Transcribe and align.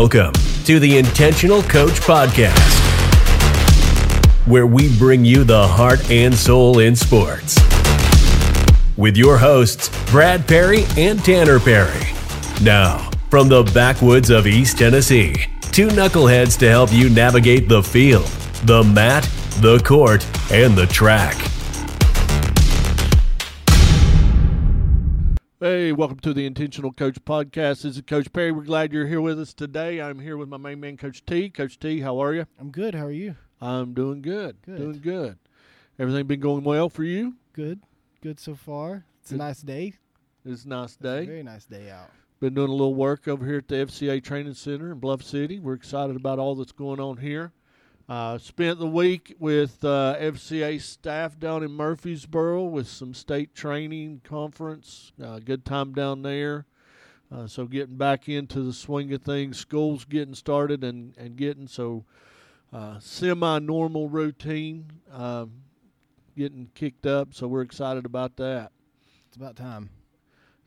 Welcome 0.00 0.32
to 0.64 0.78
the 0.78 0.96
Intentional 0.96 1.60
Coach 1.60 1.94
Podcast, 1.94 2.54
where 4.46 4.64
we 4.64 4.96
bring 4.96 5.24
you 5.24 5.42
the 5.42 5.66
heart 5.66 6.08
and 6.08 6.32
soul 6.32 6.78
in 6.78 6.94
sports. 6.94 7.58
With 8.96 9.16
your 9.16 9.36
hosts, 9.38 9.90
Brad 10.08 10.46
Perry 10.46 10.84
and 10.96 11.18
Tanner 11.24 11.58
Perry. 11.58 12.12
Now, 12.62 13.10
from 13.28 13.48
the 13.48 13.64
backwoods 13.74 14.30
of 14.30 14.46
East 14.46 14.78
Tennessee, 14.78 15.34
two 15.72 15.88
knuckleheads 15.88 16.56
to 16.60 16.68
help 16.68 16.92
you 16.92 17.10
navigate 17.10 17.68
the 17.68 17.82
field, 17.82 18.28
the 18.66 18.84
mat, 18.84 19.28
the 19.60 19.80
court, 19.80 20.24
and 20.52 20.78
the 20.78 20.86
track. 20.86 21.36
Hey, 25.60 25.90
welcome 25.90 26.20
to 26.20 26.32
the 26.32 26.46
Intentional 26.46 26.92
Coach 26.92 27.16
Podcast. 27.24 27.82
This 27.82 27.96
is 27.96 28.02
Coach 28.02 28.32
Perry. 28.32 28.52
We're 28.52 28.62
glad 28.62 28.92
you're 28.92 29.08
here 29.08 29.20
with 29.20 29.40
us 29.40 29.52
today. 29.52 30.00
I'm 30.00 30.20
here 30.20 30.36
with 30.36 30.48
my 30.48 30.56
main 30.56 30.78
man, 30.78 30.96
Coach 30.96 31.24
T. 31.26 31.50
Coach 31.50 31.80
T, 31.80 32.00
how 32.00 32.18
are 32.20 32.32
you? 32.32 32.46
I'm 32.60 32.70
good. 32.70 32.94
How 32.94 33.06
are 33.06 33.10
you? 33.10 33.34
I'm 33.60 33.92
doing 33.92 34.22
good. 34.22 34.56
Good. 34.64 34.78
Doing 34.78 35.00
good. 35.00 35.38
Everything 35.98 36.26
been 36.28 36.38
going 36.38 36.62
well 36.62 36.88
for 36.88 37.02
you? 37.02 37.34
Good. 37.54 37.80
Good 38.22 38.38
so 38.38 38.54
far. 38.54 39.04
It's 39.20 39.32
a 39.32 39.36
nice 39.36 39.60
day. 39.62 39.94
It's 40.44 40.64
a 40.64 40.68
nice 40.68 40.90
It's 40.92 41.00
a 41.00 41.02
day. 41.02 41.26
very 41.26 41.42
nice 41.42 41.64
day 41.64 41.90
out. 41.90 42.10
Been 42.38 42.54
doing 42.54 42.68
a 42.68 42.72
little 42.72 42.94
work 42.94 43.26
over 43.26 43.44
here 43.44 43.56
at 43.58 43.66
the 43.66 43.74
FCA 43.76 44.22
Training 44.22 44.54
Center 44.54 44.92
in 44.92 45.00
Bluff 45.00 45.24
City. 45.24 45.58
We're 45.58 45.74
excited 45.74 46.14
about 46.14 46.38
all 46.38 46.54
that's 46.54 46.70
going 46.70 47.00
on 47.00 47.16
here. 47.16 47.50
Uh, 48.08 48.38
spent 48.38 48.78
the 48.78 48.86
week 48.86 49.34
with 49.38 49.84
uh, 49.84 50.16
FCA 50.18 50.80
staff 50.80 51.38
down 51.38 51.62
in 51.62 51.70
Murfreesboro 51.70 52.64
with 52.64 52.88
some 52.88 53.12
state 53.12 53.54
training 53.54 54.22
conference. 54.24 55.12
Uh, 55.22 55.38
good 55.40 55.62
time 55.66 55.92
down 55.92 56.22
there. 56.22 56.64
Uh, 57.30 57.46
so 57.46 57.66
getting 57.66 57.96
back 57.98 58.26
into 58.26 58.62
the 58.62 58.72
swing 58.72 59.12
of 59.12 59.20
things, 59.20 59.58
school's 59.58 60.06
getting 60.06 60.34
started 60.34 60.82
and, 60.82 61.14
and 61.18 61.36
getting 61.36 61.68
so 61.68 62.06
uh, 62.72 62.98
semi-normal 62.98 64.08
routine, 64.08 64.86
um, 65.12 65.52
getting 66.34 66.70
kicked 66.74 67.04
up. 67.04 67.34
So 67.34 67.46
we're 67.46 67.60
excited 67.60 68.06
about 68.06 68.36
that. 68.36 68.72
It's 69.26 69.36
about 69.36 69.56
time. 69.56 69.90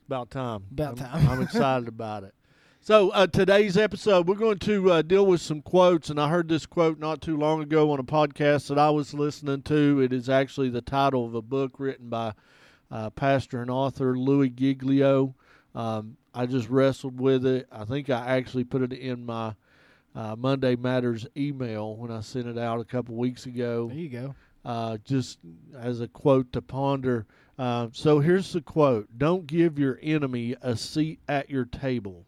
About 0.06 0.30
time. 0.30 0.66
About 0.72 1.02
I'm- 1.02 1.10
time. 1.12 1.28
I'm 1.30 1.42
excited 1.42 1.88
about 1.88 2.24
it. 2.24 2.36
So 2.84 3.12
uh, 3.12 3.28
today's 3.28 3.78
episode, 3.78 4.28
we're 4.28 4.34
going 4.34 4.58
to 4.58 4.92
uh, 4.92 5.02
deal 5.04 5.28
with 5.28 5.40
some 5.40 5.62
quotes, 5.62 6.10
and 6.10 6.20
I 6.20 6.30
heard 6.30 6.48
this 6.48 6.66
quote 6.66 6.98
not 6.98 7.22
too 7.22 7.38
long 7.38 7.62
ago 7.62 7.92
on 7.92 8.00
a 8.00 8.04
podcast 8.04 8.70
that 8.70 8.80
I 8.80 8.90
was 8.90 9.14
listening 9.14 9.62
to. 9.64 10.00
It 10.02 10.12
is 10.12 10.30
actually 10.30 10.70
the 10.70 10.82
title 10.82 11.24
of 11.24 11.36
a 11.36 11.44
book 11.44 11.74
written 11.78 12.10
by 12.10 12.34
uh, 12.90 13.12
pastor 13.12 13.62
and 13.62 13.70
author 13.70 14.18
Louis 14.18 14.50
Giglio. 14.50 15.36
Um, 15.76 16.18
I 16.34 16.48
just 16.48 16.70
wrestled 16.70 17.20
with 17.20 17.46
it. 17.46 17.68
I 17.72 17.86
think 17.86 18.10
I 18.10 18.36
actually 18.36 18.64
put 18.64 18.82
it 18.82 18.94
in 18.94 19.28
my 19.28 19.54
uh, 20.16 20.36
Monday 20.36 20.76
Matters 20.76 21.28
email 21.38 21.96
when 21.96 22.10
I 22.10 22.22
sent 22.22 22.48
it 22.48 22.58
out 22.58 22.80
a 22.80 22.86
couple 22.86 23.14
weeks 23.14 23.46
ago 23.46 23.90
There 23.90 23.98
you 23.98 24.10
go. 24.10 24.36
uh, 24.66 24.98
just 25.06 25.38
as 25.78 26.02
a 26.02 26.08
quote 26.08 26.52
to 26.54 26.64
ponder. 26.64 27.28
Uh, 27.60 27.90
so 27.92 28.20
here's 28.22 28.52
the 28.54 28.62
quote 28.62 29.08
Don't 29.20 29.46
give 29.46 29.78
your 29.78 30.00
enemy 30.02 30.56
a 30.64 30.76
seat 30.76 31.20
at 31.30 31.48
your 31.48 31.66
table. 31.66 32.26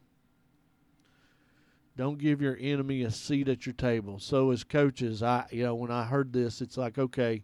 Don't 1.95 2.17
give 2.17 2.41
your 2.41 2.57
enemy 2.59 3.03
a 3.03 3.11
seat 3.11 3.47
at 3.47 3.65
your 3.65 3.73
table. 3.73 4.19
So 4.19 4.51
as 4.51 4.63
coaches, 4.63 5.21
I 5.21 5.45
you 5.51 5.63
know 5.63 5.75
when 5.75 5.91
I 5.91 6.05
heard 6.05 6.33
this, 6.33 6.61
it's 6.61 6.77
like 6.77 6.97
okay, 6.97 7.43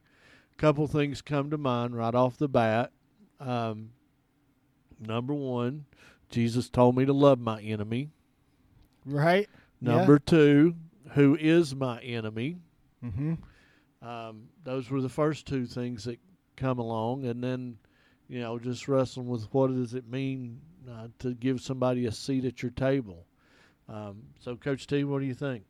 a 0.52 0.56
couple 0.58 0.88
things 0.88 1.22
come 1.22 1.50
to 1.52 1.58
mind 1.58 1.95
right 1.95 2.16
off 2.16 2.38
the 2.38 2.50
bat. 2.50 2.91
Um, 3.39 3.91
number 5.00 5.33
one, 5.33 5.86
Jesus 6.30 6.69
told 6.69 6.95
me 6.95 7.06
to 7.06 7.14
love 7.14 7.39
my 7.39 7.61
enemy. 7.61 8.09
Right? 9.06 9.47
Number 9.81 10.19
two, 10.19 10.75
who 11.11 11.38
is 11.39 11.73
my 11.75 12.00
enemy? 12.02 12.57
Mm-hmm. 13.03 13.35
Um, 14.07 14.50
those 14.63 14.90
were 14.90 15.02
the 15.02 15.09
first 15.09 15.46
two 15.46 15.66
things 15.66 16.03
that 16.06 16.19
come 16.56 16.79
along, 16.79 17.25
and 17.25 17.44
then 17.44 17.78
you 18.28 18.40
know 18.40 18.59
just 18.59 18.88
wrestling 18.88 19.28
with 19.28 19.47
what 19.53 19.72
does 19.72 19.94
it 19.94 20.07
mean 20.07 20.59
uh, 20.90 21.07
to 21.19 21.34
give 21.34 21.62
somebody 21.62 22.06
a 22.06 22.12
seat 22.12 22.46
at 22.46 22.62
your 22.62 22.72
table. 22.72 23.25
Um, 23.89 24.23
so, 24.39 24.55
Coach 24.55 24.85
T, 24.88 25.03
what 25.03 25.19
do 25.19 25.25
you 25.25 25.33
think? 25.33 25.63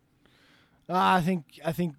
Uh, 0.90 0.94
I 0.96 1.22
think 1.22 1.60
I 1.64 1.72
think 1.72 1.96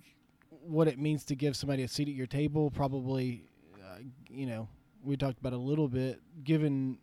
what 0.63 0.87
it 0.89 0.99
means 0.99 1.25
to 1.27 1.35
give 1.35 1.57
somebody 1.57 1.83
a 1.83 1.89
seat 1.89 2.09
at 2.09 2.15
your 2.15 2.27
table 2.27 2.71
probably, 2.71 3.45
uh, 3.83 3.99
you 4.29 4.47
know, 4.47 4.69
we 5.03 5.17
talked 5.17 5.39
about 5.39 5.53
a 5.53 5.59
little 5.59 5.89
bit. 5.89 6.21
Given, 6.45 6.99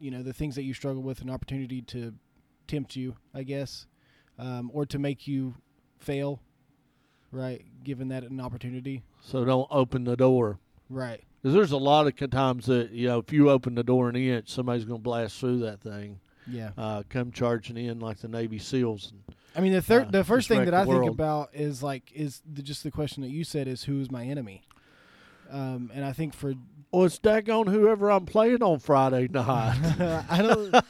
you 0.00 0.10
know, 0.10 0.22
the 0.22 0.32
things 0.32 0.54
that 0.56 0.62
you 0.64 0.74
struggle 0.74 1.02
with, 1.02 1.20
an 1.22 1.30
opportunity 1.30 1.82
to 1.82 2.12
tempt 2.66 2.96
you, 2.96 3.16
I 3.32 3.42
guess, 3.44 3.86
um, 4.38 4.70
or 4.74 4.84
to 4.86 4.98
make 4.98 5.26
you 5.28 5.54
fail. 5.98 6.40
Right? 7.30 7.64
Given 7.82 8.08
that 8.08 8.22
an 8.22 8.40
opportunity. 8.40 9.02
So, 9.20 9.44
don't 9.44 9.66
open 9.70 10.04
the 10.04 10.16
door 10.16 10.58
Right. 10.88 11.20
because 11.42 11.52
there's 11.54 11.72
a 11.72 11.76
lot 11.76 12.06
of 12.06 12.30
times 12.30 12.66
that 12.66 12.90
you 12.92 13.08
know 13.08 13.18
if 13.18 13.32
you 13.32 13.50
open 13.50 13.74
the 13.74 13.82
door 13.82 14.08
an 14.08 14.14
inch, 14.16 14.48
somebody's 14.50 14.84
going 14.84 15.00
to 15.00 15.02
blast 15.02 15.38
through 15.40 15.58
that 15.60 15.80
thing, 15.80 16.20
Yeah. 16.46 16.70
uh, 16.76 17.02
come 17.08 17.32
charging 17.32 17.76
in 17.76 18.00
like 18.00 18.18
the 18.18 18.28
Navy 18.28 18.58
SEALs. 18.58 19.12
I 19.56 19.60
mean, 19.60 19.72
the 19.72 19.82
third, 19.82 20.08
uh, 20.08 20.10
the 20.10 20.24
first 20.24 20.48
thing 20.48 20.64
that 20.64 20.74
I 20.74 20.84
think 20.84 21.08
about 21.08 21.50
is 21.52 21.82
like 21.82 22.10
is 22.12 22.42
the, 22.50 22.62
just 22.62 22.82
the 22.82 22.90
question 22.90 23.22
that 23.22 23.30
you 23.30 23.44
said 23.44 23.68
is 23.68 23.84
who 23.84 24.00
is 24.00 24.10
my 24.10 24.24
enemy, 24.24 24.62
um, 25.50 25.90
and 25.94 26.04
I 26.04 26.12
think 26.12 26.34
for 26.34 26.54
Well, 26.90 27.04
it's 27.04 27.18
daggone 27.18 27.68
whoever 27.68 28.10
I'm 28.10 28.26
playing 28.26 28.62
on 28.62 28.80
Friday 28.80 29.28
night. 29.28 30.26
I 30.28 30.42
don't. 30.42 30.70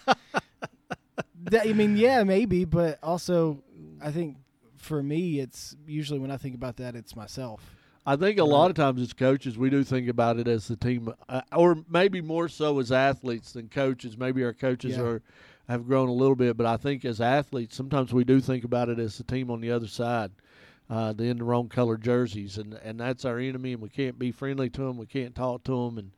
that, 1.44 1.66
I 1.66 1.72
mean, 1.72 1.96
yeah, 1.96 2.24
maybe, 2.24 2.64
but 2.64 2.98
also 3.02 3.62
I 4.02 4.10
think 4.10 4.38
for 4.76 5.02
me, 5.02 5.40
it's 5.40 5.76
usually 5.86 6.18
when 6.18 6.30
I 6.30 6.36
think 6.36 6.54
about 6.54 6.76
that, 6.76 6.94
it's 6.94 7.14
myself. 7.14 7.60
I 8.06 8.16
think 8.16 8.38
a 8.38 8.44
lot 8.44 8.68
of 8.70 8.76
times 8.76 9.00
as 9.00 9.12
coaches, 9.14 9.56
we 9.56 9.70
do 9.70 9.82
think 9.82 10.08
about 10.08 10.38
it 10.38 10.46
as 10.46 10.68
the 10.68 10.76
team, 10.76 11.12
uh, 11.28 11.40
or 11.56 11.78
maybe 11.88 12.20
more 12.20 12.48
so 12.48 12.78
as 12.78 12.92
athletes 12.92 13.52
than 13.52 13.68
coaches. 13.68 14.18
Maybe 14.18 14.44
our 14.44 14.52
coaches 14.52 14.96
Yeah. 14.96 15.02
are 15.04 15.22
have 15.68 15.86
grown 15.86 16.10
a 16.10 16.12
little 16.12 16.34
bit, 16.36 16.58
but 16.58 16.66
I 16.66 16.76
think 16.76 17.06
as 17.06 17.22
athletes, 17.22 17.74
sometimes 17.74 18.12
we 18.12 18.22
do 18.24 18.38
think 18.40 18.64
about 18.64 18.90
it 18.90 18.98
as 18.98 19.16
the 19.16 19.24
team 19.24 19.50
on 19.50 19.62
the 19.62 19.70
other 19.70 19.86
side, 19.86 20.30
uh, 20.90 21.14
the 21.14 21.24
in 21.24 21.38
the 21.38 21.44
wrong 21.44 21.70
colored 21.70 22.02
jerseys, 22.02 22.58
and 22.58 22.74
and 22.74 23.00
that's 23.00 23.24
our 23.24 23.38
enemy, 23.38 23.72
and 23.72 23.80
we 23.80 23.88
can't 23.88 24.18
be 24.18 24.30
friendly 24.30 24.68
to 24.70 24.82
them, 24.82 24.98
we 24.98 25.06
can't 25.06 25.34
talk 25.34 25.64
to 25.64 25.86
them, 25.86 25.96
and 25.98 26.10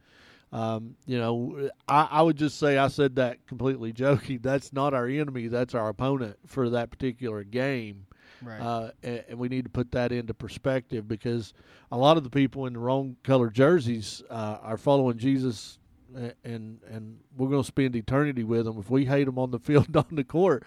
um, 0.53 0.97
you 1.07 1.19
know, 1.19 1.71
I, 1.87 2.09
I 2.11 2.23
would 2.23 2.37
just 2.37 2.59
say 2.59 2.79
I 2.79 2.89
said 2.89 3.15
that 3.17 3.47
completely 3.47 3.93
joking. 4.05 4.41
That's 4.43 4.73
not 4.73 4.93
our 4.95 5.07
enemy; 5.07 5.47
that's 5.47 5.75
our 5.77 5.89
opponent 5.89 6.37
for 6.47 6.69
that 6.71 6.91
particular 6.91 7.45
game 7.45 8.07
Right. 8.43 8.61
uh, 8.61 8.91
and, 9.03 9.25
and 9.31 9.39
we 9.39 9.49
need 9.49 9.65
to 9.65 9.71
put 9.71 9.93
that 9.93 10.13
into 10.13 10.35
perspective 10.35 11.09
because 11.09 11.55
a 11.91 11.97
lot 11.97 12.17
of 12.17 12.25
the 12.25 12.31
people 12.31 12.67
in 12.67 12.75
the 12.75 12.79
wrong 12.79 13.17
colored 13.23 13.55
jerseys 13.55 14.23
uh, 14.31 14.59
are 14.63 14.77
following 14.77 15.19
Jesus, 15.19 15.79
a- 16.17 16.33
and 16.45 16.81
and 16.91 17.19
we're 17.37 17.49
going 17.49 17.63
to 17.63 17.67
spend 17.67 17.97
eternity 17.97 18.45
with 18.45 18.65
them. 18.67 18.79
If 18.79 18.91
we 18.91 19.05
hate 19.05 19.25
them 19.25 19.39
on 19.39 19.51
the 19.51 19.59
field, 19.69 19.97
on 19.97 20.07
the 20.13 20.25
court, 20.25 20.65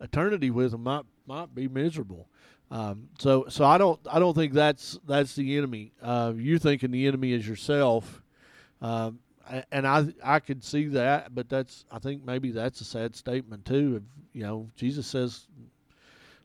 eternity 0.00 0.50
with 0.50 0.70
them 0.72 0.84
might 0.84 1.04
might 1.26 1.54
be 1.54 1.68
miserable. 1.68 2.28
Um, 2.70 3.08
so 3.18 3.46
so 3.48 3.64
I 3.64 3.78
don't 3.78 3.98
I 4.10 4.18
don't 4.18 4.34
think 4.34 4.52
that's 4.52 4.98
that's 5.06 5.34
the 5.34 5.56
enemy. 5.56 5.92
Uh, 6.02 6.32
you're 6.36 6.58
thinking 6.58 6.90
the 6.90 7.06
enemy 7.06 7.32
is 7.32 7.48
yourself. 7.48 8.22
Um, 8.82 9.20
and 9.72 9.86
I 9.86 10.08
I 10.22 10.40
could 10.40 10.62
see 10.62 10.88
that, 10.88 11.34
but 11.34 11.48
that's 11.48 11.86
I 11.90 11.98
think 11.98 12.24
maybe 12.24 12.50
that's 12.50 12.82
a 12.82 12.84
sad 12.84 13.16
statement 13.16 13.64
too. 13.64 13.96
If 13.96 14.02
you 14.34 14.42
know 14.42 14.68
Jesus 14.76 15.06
says 15.06 15.46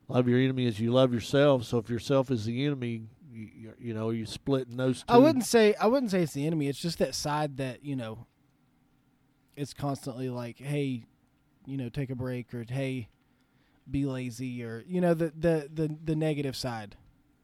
love 0.07 0.27
your 0.27 0.39
enemy 0.39 0.67
as 0.67 0.79
you 0.79 0.91
love 0.91 1.13
yourself. 1.13 1.63
So 1.65 1.77
if 1.77 1.89
yourself 1.89 2.29
is 2.31 2.45
the 2.45 2.65
enemy, 2.65 3.03
you, 3.31 3.49
you, 3.55 3.73
you 3.79 3.93
know, 3.93 4.09
you're 4.11 4.25
splitting 4.25 4.77
those 4.77 4.99
two. 4.99 5.05
I 5.09 5.17
wouldn't 5.17 5.45
say 5.45 5.73
I 5.75 5.87
wouldn't 5.87 6.11
say 6.11 6.21
it's 6.23 6.33
the 6.33 6.45
enemy. 6.45 6.67
It's 6.67 6.79
just 6.81 6.99
that 6.99 7.15
side 7.15 7.57
that 7.57 7.83
you 7.83 7.95
know. 7.95 8.25
It's 9.55 9.73
constantly 9.73 10.29
like, 10.29 10.57
hey, 10.57 11.03
you 11.65 11.77
know, 11.77 11.87
take 11.89 12.09
a 12.09 12.15
break, 12.15 12.53
or 12.55 12.65
hey, 12.67 13.09
be 13.89 14.05
lazy, 14.05 14.63
or 14.63 14.83
you 14.87 14.99
know, 14.99 15.13
the 15.13 15.31
the 15.37 15.69
the, 15.73 15.95
the 16.03 16.15
negative 16.15 16.55
side. 16.55 16.95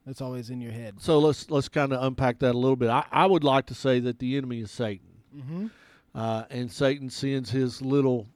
That's 0.05 0.21
always 0.21 0.49
in 0.49 0.59
your 0.59 0.71
head. 0.71 0.95
So 0.99 1.19
let's 1.19 1.51
let's 1.51 1.69
kind 1.69 1.93
of 1.93 2.01
unpack 2.03 2.39
that 2.39 2.55
a 2.55 2.57
little 2.57 2.75
bit. 2.75 2.89
I, 2.89 3.05
I 3.11 3.27
would 3.27 3.43
like 3.43 3.67
to 3.67 3.75
say 3.75 3.99
that 3.99 4.17
the 4.17 4.37
enemy 4.37 4.61
is 4.61 4.71
Satan, 4.71 5.05
Mm-hmm. 5.37 5.67
uh, 6.15 6.45
and 6.49 6.71
Satan 6.71 7.11
sends 7.11 7.51
his 7.51 7.79
little 7.83 8.27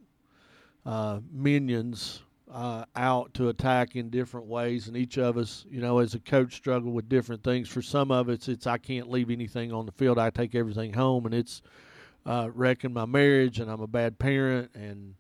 uh, 0.86 1.20
minions 1.32 2.22
uh, 2.54 2.86
out 2.96 3.34
to 3.34 3.50
attack 3.50 3.96
in 3.96 4.10
different 4.10 4.46
ways, 4.46 4.88
and 4.88 4.96
each 4.96 5.18
of 5.18 5.38
us, 5.38 5.66
you 5.70 5.82
know, 5.82 5.98
as 5.98 6.14
a 6.14 6.20
coach, 6.20 6.54
struggle 6.54 6.92
with 6.92 7.10
different 7.10 7.44
things. 7.44 7.68
For 7.68 7.82
some 7.82 8.12
of 8.12 8.30
us, 8.30 8.48
it's 8.48 8.68
I 8.68 8.78
can't 8.78 9.10
leave 9.10 9.32
anything 9.32 9.74
on 9.74 9.88
the 9.88 9.92
field. 9.92 10.20
I 10.20 10.30
take 10.30 10.54
everything 10.54 10.94
home, 10.94 11.26
and 11.26 11.34
it's 11.34 11.64
uh, 12.28 12.50
wrecking 12.54 12.94
my 12.94 13.06
marriage, 13.06 13.60
and 13.60 13.72
I'm 13.72 13.82
a 13.82 13.88
bad 13.88 14.20
parent, 14.20 14.70
and 14.76 15.16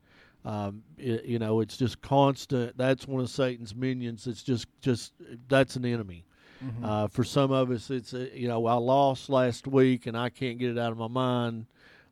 um, 0.46 0.84
it, 1.00 1.26
you 1.26 1.40
know, 1.40 1.60
it's 1.62 1.76
just 1.76 2.02
constant. 2.02 2.78
That's 2.78 3.08
one 3.08 3.24
of 3.24 3.30
Satan's 3.32 3.74
minions. 3.74 4.28
It's 4.28 4.44
just 4.44 4.68
just 4.82 5.14
that's 5.48 5.76
an 5.76 5.86
enemy. 5.86 6.26
Mm-hmm. 6.64 6.86
Uh, 6.86 7.08
for 7.08 7.24
some 7.24 7.52
of 7.52 7.72
us, 7.72 7.90
it's 7.90 8.14
uh, 8.14 8.28
you 8.32 8.48
know 8.48 8.66
I 8.68 8.76
lost 8.76 9.30
last 9.30 9.68
week 9.68 10.06
and 10.06 10.16
I 10.16 10.30
can't 10.30 10.60
get 10.60 10.70
it 10.70 10.78
out 10.78 10.92
of 10.92 11.00
my 11.00 11.08
mind. 11.08 11.66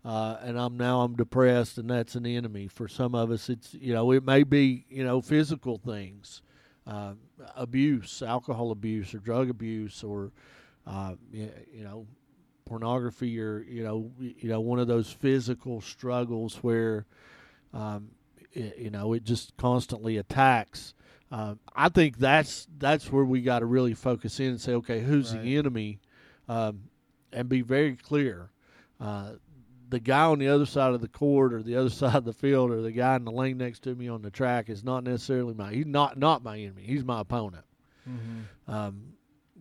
Uh, 0.04 0.38
and 0.42 0.58
I'm 0.60 0.78
now 0.78 1.02
I'm 1.02 1.16
depressed, 1.16 1.78
and 1.78 1.90
that's 1.90 2.16
an 2.16 2.26
enemy. 2.26 2.68
For 2.68 2.88
some 2.88 3.14
of 3.14 3.32
us, 3.32 3.50
it's 3.50 3.74
you 3.74 3.94
know 3.94 4.12
it 4.12 4.24
may 4.26 4.44
be 4.44 4.86
you 4.90 5.04
know 5.04 5.22
physical 5.22 5.78
things, 5.78 6.42
uh, 6.88 7.14
abuse, 7.56 8.22
alcohol 8.22 8.72
abuse, 8.72 9.14
or 9.14 9.20
drug 9.20 9.50
abuse, 9.50 10.04
or 10.04 10.32
uh, 10.88 11.14
you 11.32 11.84
know 11.84 12.08
pornography, 12.66 13.40
or 13.40 13.64
you 13.68 13.84
know 13.84 14.12
you 14.18 14.50
know 14.50 14.60
one 14.60 14.80
of 14.80 14.88
those 14.88 15.12
physical 15.12 15.82
struggles 15.82 16.56
where 16.58 17.06
um, 17.74 18.10
it, 18.54 18.78
you 18.80 18.90
know 18.90 19.14
it 19.14 19.24
just 19.24 19.56
constantly 19.58 20.18
attacks. 20.18 20.94
Uh, 21.32 21.56
I 21.76 21.90
think 21.90 22.18
that's 22.18 22.68
that's 22.78 23.12
where 23.12 23.24
we 23.24 23.42
got 23.42 23.60
to 23.60 23.66
really 23.66 23.94
focus 23.94 24.40
in 24.40 24.48
and 24.48 24.60
say, 24.62 24.74
okay, 24.74 25.00
who's 25.00 25.32
Right. 25.34 25.44
the 25.44 25.58
enemy, 25.58 26.00
um, 26.50 26.82
and 27.32 27.48
be 27.48 27.62
very 27.62 27.96
clear. 27.96 28.50
Uh, 29.00 29.34
the 29.92 30.00
guy 30.00 30.24
on 30.24 30.40
the 30.40 30.48
other 30.48 30.66
side 30.66 30.94
of 30.94 31.02
the 31.02 31.08
court 31.08 31.54
or 31.54 31.62
the 31.62 31.76
other 31.76 31.90
side 32.02 32.16
of 32.16 32.26
the 32.26 32.34
field 32.34 32.72
or 32.72 32.82
the 32.82 32.92
guy 32.92 33.16
in 33.16 33.24
the 33.26 33.32
lane 33.32 33.58
next 33.58 33.84
to 33.84 33.94
me 33.94 34.08
on 34.08 34.22
the 34.24 34.32
track 34.32 34.70
is 34.70 34.84
not 34.84 35.04
necessarily 35.04 35.54
my 35.54 35.72
he's 35.72 35.86
not 35.86 36.18
not 36.18 36.44
my 36.44 36.58
enemy 36.58 36.84
he's 36.84 37.04
my 37.06 37.22
opponent 37.22 37.66
Mm-hmm. 38.10 38.72
um, 38.74 39.14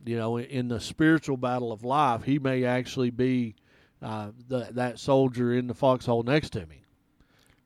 you 0.06 0.16
know 0.16 0.38
in, 0.38 0.68
the 0.68 0.80
spiritual 0.80 1.36
battle 1.36 1.72
of 1.72 1.84
life 1.84 2.22
he 2.22 2.38
may 2.38 2.64
actually 2.64 3.10
be 3.10 3.54
uh, 4.00 4.30
the, 4.48 4.68
that 4.72 4.98
soldier 4.98 5.52
in 5.52 5.66
the 5.66 5.74
foxhole 5.74 6.22
next 6.22 6.50
to 6.54 6.64
me 6.66 6.84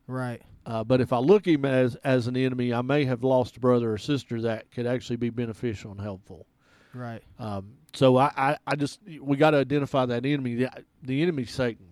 Right. 0.07 0.41
uh, 0.65 0.83
but 0.83 0.99
if 0.99 1.13
I 1.13 1.19
look 1.19 1.47
him 1.47 1.63
as 1.63 1.95
as 2.03 2.27
an 2.27 2.35
enemy 2.35 2.73
I 2.73 2.81
may 2.81 3.05
have 3.05 3.23
lost 3.23 3.55
a 3.55 3.59
brother 3.61 3.93
or 3.93 3.97
sister 3.97 4.41
that 4.41 4.69
could 4.71 4.85
actually 4.85 5.15
be 5.15 5.29
beneficial 5.29 5.91
and 5.91 6.01
helpful 6.01 6.45
Right. 6.93 7.23
um, 7.39 7.73
so 7.93 8.17
I, 8.17 8.31
I, 8.35 8.57
I 8.67 8.75
just 8.75 8.99
we 9.21 9.37
got 9.37 9.51
to 9.51 9.57
identify 9.57 10.05
that 10.07 10.25
enemy 10.25 10.55
the, 10.55 10.69
the 11.03 11.21
enemy's 11.21 11.51
Satan 11.51 11.87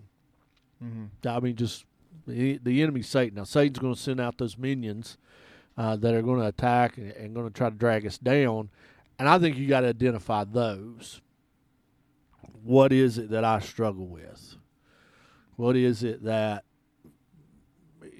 Mm-hmm. 0.84 1.28
I 1.28 1.40
mean, 1.40 1.56
just 1.56 1.84
the, 2.26 2.58
the 2.62 2.82
enemy's 2.82 3.08
Satan. 3.08 3.36
Now, 3.36 3.44
Satan's 3.44 3.78
going 3.78 3.94
to 3.94 4.00
send 4.00 4.20
out 4.20 4.38
those 4.38 4.58
minions 4.58 5.16
uh, 5.76 5.96
that 5.96 6.14
are 6.14 6.22
going 6.22 6.40
to 6.40 6.46
attack 6.46 6.96
and, 6.96 7.12
and 7.12 7.34
going 7.34 7.46
to 7.46 7.52
try 7.52 7.70
to 7.70 7.76
drag 7.76 8.06
us 8.06 8.18
down. 8.18 8.70
And 9.18 9.28
I 9.28 9.38
think 9.38 9.56
you 9.56 9.68
got 9.68 9.80
to 9.80 9.88
identify 9.88 10.44
those. 10.44 11.20
What 12.62 12.92
is 12.92 13.18
it 13.18 13.30
that 13.30 13.44
I 13.44 13.60
struggle 13.60 14.06
with? 14.06 14.56
What 15.56 15.76
is 15.76 16.02
it 16.02 16.24
that 16.24 16.64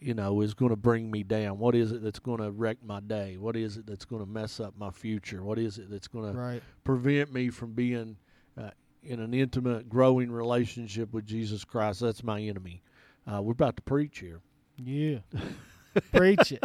you 0.01 0.15
know 0.15 0.43
is 0.43 0.55
going 0.55 0.71
to 0.71 0.77
bring 0.77 1.11
me 1.11 1.23
down? 1.23 1.59
What 1.59 1.75
is 1.75 1.91
it 1.93 2.03
that's 2.03 2.19
going 2.19 2.41
to 2.41 2.51
wreck 2.51 2.77
my 2.85 3.01
day? 3.01 3.39
What 3.39 3.57
is 3.57 3.77
it 3.77 3.87
that's 3.87 4.05
going 4.05 4.23
to 4.23 4.31
mess 4.31 4.61
up 4.61 4.75
my 4.79 4.91
future? 4.91 5.43
What 5.43 5.59
is 5.59 5.79
it 5.79 5.91
that's 5.91 6.09
going 6.09 6.33
to 6.33 6.61
prevent 6.85 7.33
me 7.33 7.49
from 7.49 7.73
being 7.73 8.17
uh, 8.57 8.71
in 9.05 9.21
an 9.21 9.35
intimate, 9.35 9.89
growing 9.89 10.31
relationship 10.31 11.13
with 11.13 11.27
Jesus 11.27 11.65
Christ. 11.65 12.01
That's 12.01 12.23
my 12.23 12.41
enemy. 12.41 12.83
Uh, 13.27 13.43
we're 13.43 13.53
about 13.53 13.77
to 13.77 13.83
preach 13.83 14.19
here. 14.19 14.41
Yeah. 14.77 15.19
Preach 16.13 16.53
it. 16.53 16.65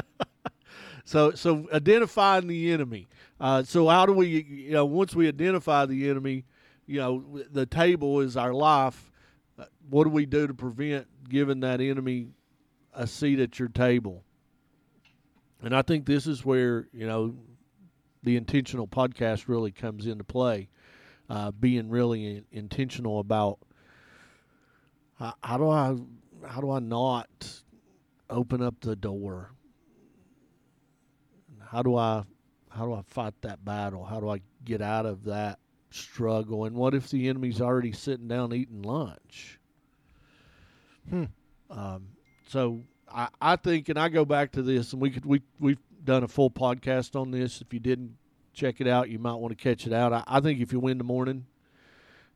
So, 1.06 1.32
so 1.32 1.68
identifying 1.72 2.48
the 2.48 2.72
enemy. 2.72 3.08
Uh, 3.40 3.64
so, 3.64 3.88
how 3.88 4.06
do 4.06 4.14
we, 4.14 4.44
you 4.44 4.72
know, 4.72 4.86
once 4.86 5.16
we 5.16 5.28
identify 5.28 5.86
the 5.86 6.10
enemy, 6.10 6.46
you 6.86 7.00
know, 7.00 7.44
the 7.52 7.66
table 7.66 8.20
is 8.20 8.36
our 8.36 8.54
life. 8.54 9.12
Uh, 9.58 9.66
what 9.90 10.04
do 10.06 10.10
we 10.10 10.26
do 10.26 10.48
to 10.48 10.54
prevent 10.54 11.08
giving 11.30 11.60
that 11.62 11.82
enemy 11.82 12.30
a 12.94 13.06
seat 13.06 13.40
at 13.40 13.60
your 13.60 13.70
table? 13.70 14.24
And 15.62 15.76
I 15.76 15.82
think 15.82 16.06
this 16.06 16.26
is 16.28 16.46
where 16.46 16.88
you 16.94 17.06
know 17.06 17.36
the 18.24 18.38
intentional 18.38 18.88
podcast 18.88 19.48
really 19.48 19.72
comes 19.72 20.06
into 20.06 20.24
play. 20.24 20.70
Uh, 21.30 21.52
being 21.52 21.90
really 21.90 22.44
intentional 22.52 23.20
about 23.20 23.60
how, 25.20 25.34
how 25.44 25.58
do 25.58 25.70
I 25.70 25.96
how 26.48 26.60
do 26.60 26.72
I 26.72 26.80
not 26.80 27.30
open 28.32 28.64
up 28.64 28.80
the 28.82 28.96
door 28.96 29.52
how 31.72 31.84
do 31.84 31.96
I 31.96 32.24
how 32.70 32.86
do 32.86 32.94
I 32.94 33.02
fight 33.02 33.34
that 33.42 33.64
battle? 33.66 34.06
How 34.06 34.20
do 34.20 34.30
I 34.30 34.42
get 34.64 34.82
out 34.82 35.06
of 35.06 35.24
that 35.26 35.60
struggle? 35.92 36.66
And 36.66 36.76
what 36.76 36.94
if 36.94 37.10
the 37.10 37.28
enemy's 37.28 37.62
already 37.62 37.92
sitting 37.92 38.28
down 38.28 38.54
eating 38.54 38.84
lunch? 38.84 39.60
Hmm. 41.10 41.26
Um, 41.70 42.10
so 42.48 42.82
I, 43.12 43.30
I 43.42 43.56
think, 43.56 43.90
and 43.90 43.98
I 43.98 44.10
go 44.10 44.24
back 44.24 44.52
to 44.54 44.62
this, 44.62 44.94
and 44.94 45.02
we 45.02 45.10
could 45.10 45.26
we 45.26 45.42
we've 45.60 45.80
done 46.04 46.24
a 46.24 46.28
full 46.28 46.52
podcast 46.52 47.20
on 47.20 47.32
this. 47.32 47.62
If 47.62 47.74
you 47.74 47.80
didn't 47.80 48.16
check 48.54 48.82
it 48.82 48.88
out, 48.88 49.10
you 49.10 49.20
might 49.20 49.36
want 49.36 49.58
to 49.58 49.62
catch 49.62 49.88
it 49.88 49.94
out. 49.94 50.14
I, 50.14 50.24
I 50.28 50.40
think 50.40 50.60
if 50.60 50.72
you 50.72 50.80
win 50.80 50.98
the 50.98 51.04
morning, 51.04 51.46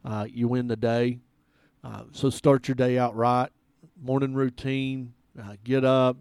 uh, 0.06 0.26
you 0.30 0.48
win 0.48 0.68
the 0.68 0.76
day. 0.76 1.20
Uh, 1.84 2.04
so 2.12 2.30
start 2.30 2.68
your 2.68 2.76
day 2.76 2.98
out 2.98 3.16
right. 3.16 3.50
Morning 4.02 4.34
routine. 4.34 5.14
Uh, 5.40 5.56
get 5.64 5.84
up, 5.84 6.18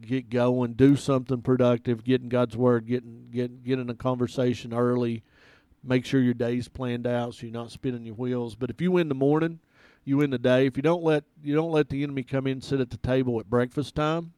get 0.00 0.30
going, 0.30 0.74
do 0.74 0.96
something 0.96 1.42
productive, 1.42 2.04
Getting 2.04 2.28
God's 2.28 2.56
word, 2.56 2.86
getting 2.86 3.28
get 3.30 3.64
get 3.64 3.78
in 3.78 3.90
a 3.90 3.94
conversation 3.94 4.72
early. 4.72 5.22
Make 5.82 6.04
sure 6.04 6.20
your 6.20 6.34
day's 6.34 6.68
planned 6.68 7.06
out 7.06 7.34
so 7.34 7.46
you're 7.46 7.52
not 7.52 7.70
spinning 7.70 8.04
your 8.04 8.14
wheels. 8.14 8.54
But 8.54 8.70
if 8.70 8.80
you 8.80 8.92
win 8.92 9.08
the 9.08 9.14
morning, 9.14 9.60
you 10.04 10.16
win 10.18 10.30
the 10.30 10.38
day. 10.38 10.66
If 10.66 10.76
you 10.76 10.82
don't 10.82 11.02
let 11.02 11.24
you 11.42 11.54
don't 11.54 11.70
let 11.70 11.88
the 11.88 12.02
enemy 12.02 12.22
come 12.22 12.46
in 12.46 12.54
and 12.54 12.64
sit 12.64 12.80
at 12.80 12.90
the 12.90 12.96
table 12.98 13.38
at 13.40 13.50
breakfast 13.50 13.94
time, 13.94 14.32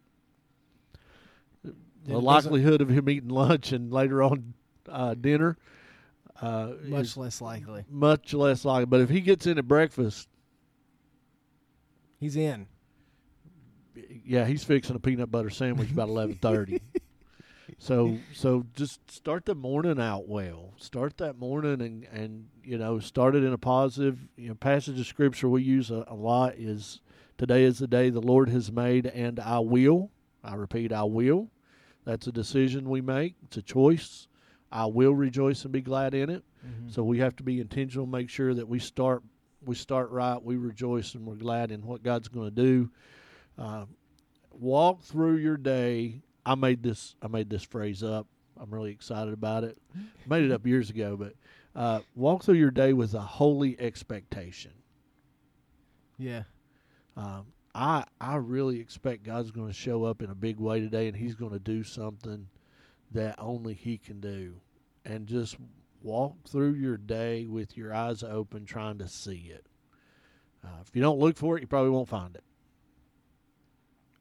the 1.63 2.21
likelihood 2.21 2.81
of 2.81 2.89
him 2.89 3.09
eating 3.09 3.29
lunch 3.31 3.73
and 3.73 3.93
later 3.93 4.23
on 4.23 4.55
uh, 4.91 5.15
dinner 5.15 5.57
uh, 6.41 6.73
Much 6.85 7.17
less 7.17 7.41
likely. 7.41 7.85
much 7.91 8.33
less 8.35 8.65
likely. 8.65 8.87
But 8.87 9.01
if 9.01 9.11
he 9.11 9.21
gets 9.21 9.47
in 9.47 9.59
at 9.59 9.67
breakfast, 9.69 10.29
He's 12.21 12.37
in. 12.37 12.67
yeah, 14.25 14.45
he's 14.45 14.65
fixing 14.65 14.97
a 14.97 14.99
peanut 15.01 15.31
butter 15.31 15.51
sandwich 15.51 15.91
about 15.91 16.09
eleven 16.09 16.37
thirty. 16.37 16.81
so 17.79 18.19
so 18.35 18.65
just 18.75 19.09
start 19.11 19.45
the 19.45 19.55
morning 19.55 20.01
out 20.01 20.29
well. 20.29 20.75
Start 20.79 21.17
that 21.19 21.39
morning 21.39 21.81
and 21.81 22.05
and 22.13 22.49
you 22.65 22.77
know 22.79 22.99
start 22.99 23.35
it 23.37 23.45
in 23.45 23.53
a 23.53 23.59
positive. 23.59 24.19
You 24.37 24.49
know, 24.49 24.55
passage 24.55 24.99
of 24.99 25.07
scripture 25.07 25.49
we 25.49 25.63
use 25.63 25.91
a, 25.91 26.05
a 26.09 26.15
lot 26.15 26.55
is 26.57 27.01
today 27.37 27.63
is 27.65 27.79
the 27.79 27.87
day 27.87 28.11
the 28.11 28.21
Lord 28.21 28.49
has 28.49 28.73
made, 28.73 29.07
and 29.07 29.39
I 29.39 29.61
will. 29.61 30.11
I 30.43 30.55
repeat, 30.55 30.93
I 30.93 31.05
will. 31.05 31.51
That's 32.05 32.27
a 32.27 32.33
decision 32.33 32.89
we 32.89 33.01
make. 33.01 33.35
It's 33.45 33.59
a 33.59 33.63
choice. 33.63 34.27
I 34.71 34.87
will 34.87 35.15
rejoice 35.15 35.65
and 35.65 35.73
be 35.73 35.81
glad 35.81 36.15
in 36.15 36.31
it. 36.31 36.45
Mhm. 36.67 36.91
So 36.93 37.03
we 37.05 37.19
have 37.19 37.37
to 37.37 37.43
be 37.43 37.61
intentional, 37.61 38.07
make 38.07 38.29
sure 38.29 38.55
that 38.55 38.69
we 38.69 38.79
start 38.79 39.23
we 39.65 39.75
start 39.75 40.11
right, 40.11 40.41
we 40.43 40.57
rejoice 40.57 41.15
and 41.15 41.27
we're 41.27 41.35
glad 41.35 41.73
in 41.73 41.85
what 41.85 42.03
God's 42.03 42.29
going 42.29 42.49
to 42.49 42.55
do. 42.55 42.91
Uh, 43.59 43.87
walk 44.53 45.03
through 45.03 45.37
your 45.39 45.57
day. 45.57 46.23
I 46.47 46.55
made 46.55 46.83
this 46.83 47.17
I 47.21 47.29
made 47.29 47.51
this 47.51 47.65
phrase 47.65 48.03
up. 48.03 48.27
I'm 48.57 48.73
really 48.73 48.93
excited 48.93 49.35
about 49.35 49.65
it. 49.65 49.79
made 50.29 50.45
it 50.45 50.53
up 50.53 50.67
years 50.67 50.91
ago, 50.91 51.17
but 51.17 51.35
uh, 51.75 52.01
walk 52.15 52.45
through 52.45 52.55
your 52.55 52.71
day 52.71 52.93
with 52.93 53.15
a 53.15 53.21
holy 53.21 53.79
expectation. 53.81 54.73
Yeah. 56.19 56.45
Um, 57.17 57.47
I 57.75 58.05
I 58.21 58.37
really 58.37 58.81
expect 58.81 59.25
God's 59.25 59.51
going 59.51 59.69
to 59.69 59.75
show 59.75 60.05
up 60.05 60.23
in 60.23 60.31
a 60.31 60.35
big 60.35 60.59
way 60.59 60.81
today, 60.81 61.09
and 61.09 61.17
He's 61.17 61.35
going 61.35 61.53
to 61.53 61.59
do 61.59 61.83
something 61.83 62.49
that 63.13 63.37
only 63.39 63.75
He 63.75 63.99
can 63.99 64.21
do, 64.21 64.55
and 65.05 65.27
just 65.27 65.57
walk 66.03 66.35
through 66.49 66.75
your 66.75 66.97
day 66.97 67.47
with 67.47 67.77
your 67.77 67.95
eyes 67.95 68.23
open, 68.23 68.65
trying 68.65 68.99
to 68.99 69.09
see 69.09 69.51
it. 69.53 69.67
Uh, 70.65 70.81
if 70.87 70.95
you 70.95 71.03
don't 71.03 71.19
look 71.19 71.37
for 71.37 71.57
it, 71.57 71.61
you 71.61 71.67
probably 71.67 71.91
won't 71.91 72.09
find 72.09 72.35
it. 72.35 72.45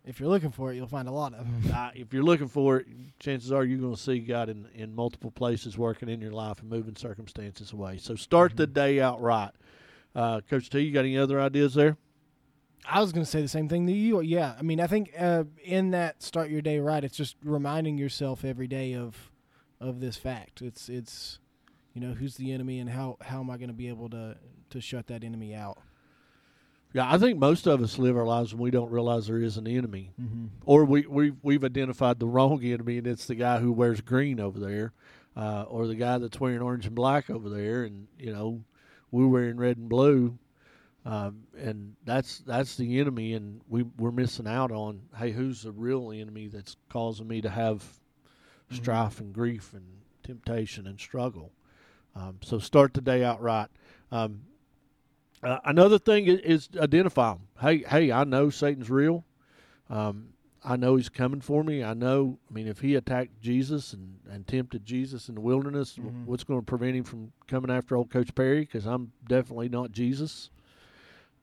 If 0.06 0.22
you're 0.22 0.30
looking 0.30 0.52
for 0.52 0.72
it, 0.72 0.76
you'll 0.76 0.88
find 0.88 1.10
a 1.10 1.12
lot 1.12 1.34
of 1.34 1.40
them. 1.40 1.74
Uh, 1.76 1.90
if 1.94 2.14
you're 2.14 2.24
looking 2.24 2.48
for 2.48 2.78
it, 2.78 2.88
chances 3.20 3.52
are 3.52 3.66
you're 3.66 3.78
going 3.78 3.96
to 3.96 4.02
see 4.02 4.20
God 4.20 4.48
in, 4.48 4.66
in 4.74 4.96
multiple 4.96 5.32
places 5.32 5.78
working 5.78 6.08
in 6.08 6.22
your 6.22 6.32
life 6.32 6.62
and 6.62 6.70
moving 6.70 6.96
circumstances 6.96 7.74
away. 7.74 7.98
So 7.98 8.16
start 8.16 8.56
the 8.56 8.68
day 8.68 9.02
out 9.02 9.22
right. 9.22 9.52
Uh, 10.16 10.40
Coach 10.50 10.70
T, 10.70 10.80
you 10.80 10.94
got 10.94 11.02
any 11.02 11.18
other 11.18 11.42
ideas 11.42 11.74
there? 11.74 11.98
I 12.86 13.02
was 13.02 13.12
going 13.12 13.26
to 13.26 13.30
say 13.30 13.42
the 13.42 13.48
same 13.48 13.68
thing 13.68 13.86
that 13.86 13.94
you. 13.94 14.22
Yeah, 14.22 14.56
I 14.58 14.62
mean, 14.62 14.80
I 14.80 14.88
think 14.88 15.12
uh, 15.18 15.44
in 15.64 15.92
that 15.92 16.24
start 16.24 16.50
your 16.50 16.62
day 16.62 16.80
right, 16.80 17.04
it's 17.04 17.18
just 17.18 17.36
reminding 17.44 17.98
yourself 17.98 18.46
every 18.46 18.68
day 18.68 18.94
of 18.94 19.32
of 19.80 20.00
this 20.00 20.18
fact. 20.18 20.62
It's 20.62 20.90
it's 20.90 21.40
you 21.94 22.02
know 22.02 22.14
who's 22.14 22.36
the 22.36 22.52
enemy 22.52 22.80
and 22.80 22.90
how 22.90 23.18
how 23.22 23.40
am 23.40 23.50
I 23.50 23.58
going 23.58 23.70
to 23.70 23.74
be 23.74 23.90
able 23.90 24.10
to 24.10 24.38
to 24.70 24.82
shut 24.82 25.08
that 25.08 25.24
enemy 25.24 25.54
out. 25.54 25.78
Yeah, 26.94 27.12
I 27.12 27.18
think 27.18 27.38
most 27.38 27.68
of 27.68 27.82
us 27.82 28.00
live 28.00 28.16
our 28.16 28.26
lives 28.26 28.54
when 28.54 28.64
we 28.64 28.72
don't 28.72 28.90
realize 28.90 29.28
there 29.28 29.42
is 29.42 29.58
an 29.58 29.68
enemy. 29.68 30.14
Mm-hmm. 30.20 30.46
or 30.66 30.86
we 30.86 31.06
we 31.06 31.34
we've 31.42 31.64
identified 31.64 32.20
the 32.20 32.28
wrong 32.28 32.64
enemy, 32.64 32.98
and 32.98 33.08
it's 33.08 33.26
the 33.26 33.36
guy 33.36 33.60
who 33.60 33.72
wears 33.72 34.02
green 34.02 34.40
over 34.40 34.60
there, 34.60 34.94
uh, 35.36 35.64
or 35.64 35.88
the 35.88 35.96
guy 35.96 36.18
that's 36.18 36.40
wearing 36.40 36.62
orange 36.62 36.86
and 36.86 36.96
black 36.96 37.30
over 37.30 37.50
there, 37.50 37.84
and 37.84 38.08
you 38.18 38.32
know 38.32 38.64
we're 39.12 39.28
wearing 39.28 39.58
red 39.58 39.78
and 39.78 39.90
blue, 39.90 40.38
um, 41.08 41.44
and 41.58 41.96
that's 42.06 42.40
that's 42.40 42.76
the 42.76 43.00
enemy, 43.00 43.34
and 43.34 43.62
we 43.70 43.84
we're 43.98 44.12
missing 44.12 44.48
out 44.48 44.72
on 44.72 45.02
hey 45.18 45.32
who's 45.32 45.62
the 45.64 45.72
real 45.72 46.12
enemy 46.12 46.48
that's 46.48 46.76
causing 46.90 47.28
me 47.28 47.42
to 47.42 47.50
have 47.50 47.84
strife 48.72 49.20
and 49.22 49.34
grief 49.34 49.74
and 49.74 49.86
temptation 50.24 50.88
and 50.88 51.00
struggle. 51.00 51.52
Um, 52.16 52.40
so 52.44 52.60
start 52.60 52.94
the 52.94 53.02
day 53.02 53.24
out 53.24 53.42
right. 53.42 53.70
Um, 54.12 54.42
Uh, 55.44 55.60
another 55.66 56.00
thing 56.00 56.26
is, 56.26 56.40
is 56.40 56.70
identify 56.80 57.32
them. 57.34 57.42
Hey, 57.62 57.78
hey, 57.88 58.12
I 58.12 58.24
know 58.24 58.50
Satan's 58.50 58.90
real. 58.90 59.24
Um, 59.90 60.30
I 60.66 60.76
know 60.76 60.96
he's 60.96 61.10
coming 61.10 61.42
for 61.42 61.64
me. 61.64 61.84
I 61.84 61.94
know. 61.94 62.40
I 62.50 62.54
mean, 62.54 62.68
if 62.68 62.80
he 62.82 62.96
attacked 62.96 63.40
Jesus 63.40 63.94
and, 63.94 64.18
and 64.30 64.46
tempted 64.48 64.84
Jesus 64.84 65.30
in 65.30 65.36
the 65.36 65.42
wilderness, 65.42 65.96
Mhm. 65.96 66.26
what's 66.26 66.44
going 66.44 66.60
to 66.60 66.66
prevent 66.66 66.96
him 66.98 67.04
from 67.04 67.32
coming 67.48 67.70
after 67.72 67.96
old 67.96 68.10
Coach 68.10 68.34
Perry? 68.34 68.62
Because 68.62 68.86
I'm 68.88 69.12
definitely 69.30 69.70
not 69.70 69.92
Jesus. 69.92 70.50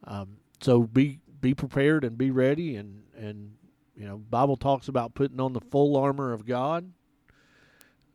Um, 0.06 0.38
so 0.60 0.82
be 0.82 1.20
be 1.40 1.54
prepared 1.54 2.04
and 2.04 2.16
be 2.16 2.30
ready. 2.30 2.76
And 2.76 3.02
and 3.16 3.52
you 3.96 4.06
know, 4.06 4.18
Bible 4.18 4.56
talks 4.56 4.88
about 4.88 5.14
putting 5.14 5.40
on 5.40 5.52
the 5.52 5.60
full 5.60 5.96
armor 5.96 6.32
of 6.32 6.46
God. 6.46 6.90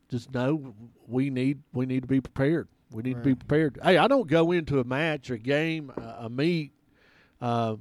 Just 0.10 0.34
know 0.34 0.74
we 1.08 1.30
need 1.30 1.62
we 1.74 1.86
need 1.86 2.02
to 2.02 2.08
be 2.08 2.22
prepared. 2.22 2.68
We 2.92 3.04
need 3.04 3.18
to 3.18 3.22
be 3.22 3.36
prepared. 3.36 3.80
Hey, 3.84 3.98
I 3.98 4.08
don't 4.08 4.28
go 4.28 4.52
into 4.52 4.80
a 4.80 4.84
match, 4.84 5.30
a 5.30 5.38
game, 5.38 5.92
a, 5.96 6.26
a 6.26 6.30
meet 6.30 6.72
uh, 7.40 7.76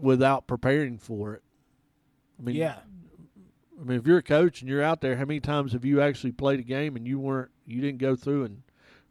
without 0.00 0.48
preparing 0.48 0.98
for 0.98 1.34
it. 1.34 1.42
I 2.38 2.42
mean, 2.42 2.56
yeah, 2.56 2.78
I 3.80 3.84
mean, 3.84 3.98
if 3.98 4.06
you're 4.06 4.18
a 4.18 4.22
coach 4.22 4.60
and 4.60 4.68
you're 4.68 4.82
out 4.82 5.00
there, 5.00 5.16
how 5.16 5.24
many 5.24 5.40
times 5.40 5.72
have 5.72 5.84
you 5.84 6.00
actually 6.00 6.32
played 6.32 6.60
a 6.60 6.64
game 6.64 6.96
and 6.96 7.06
you 7.06 7.18
weren't, 7.18 7.50
you 7.66 7.80
didn't 7.80 7.98
go 7.98 8.16
through 8.16 8.44
and 8.44 8.62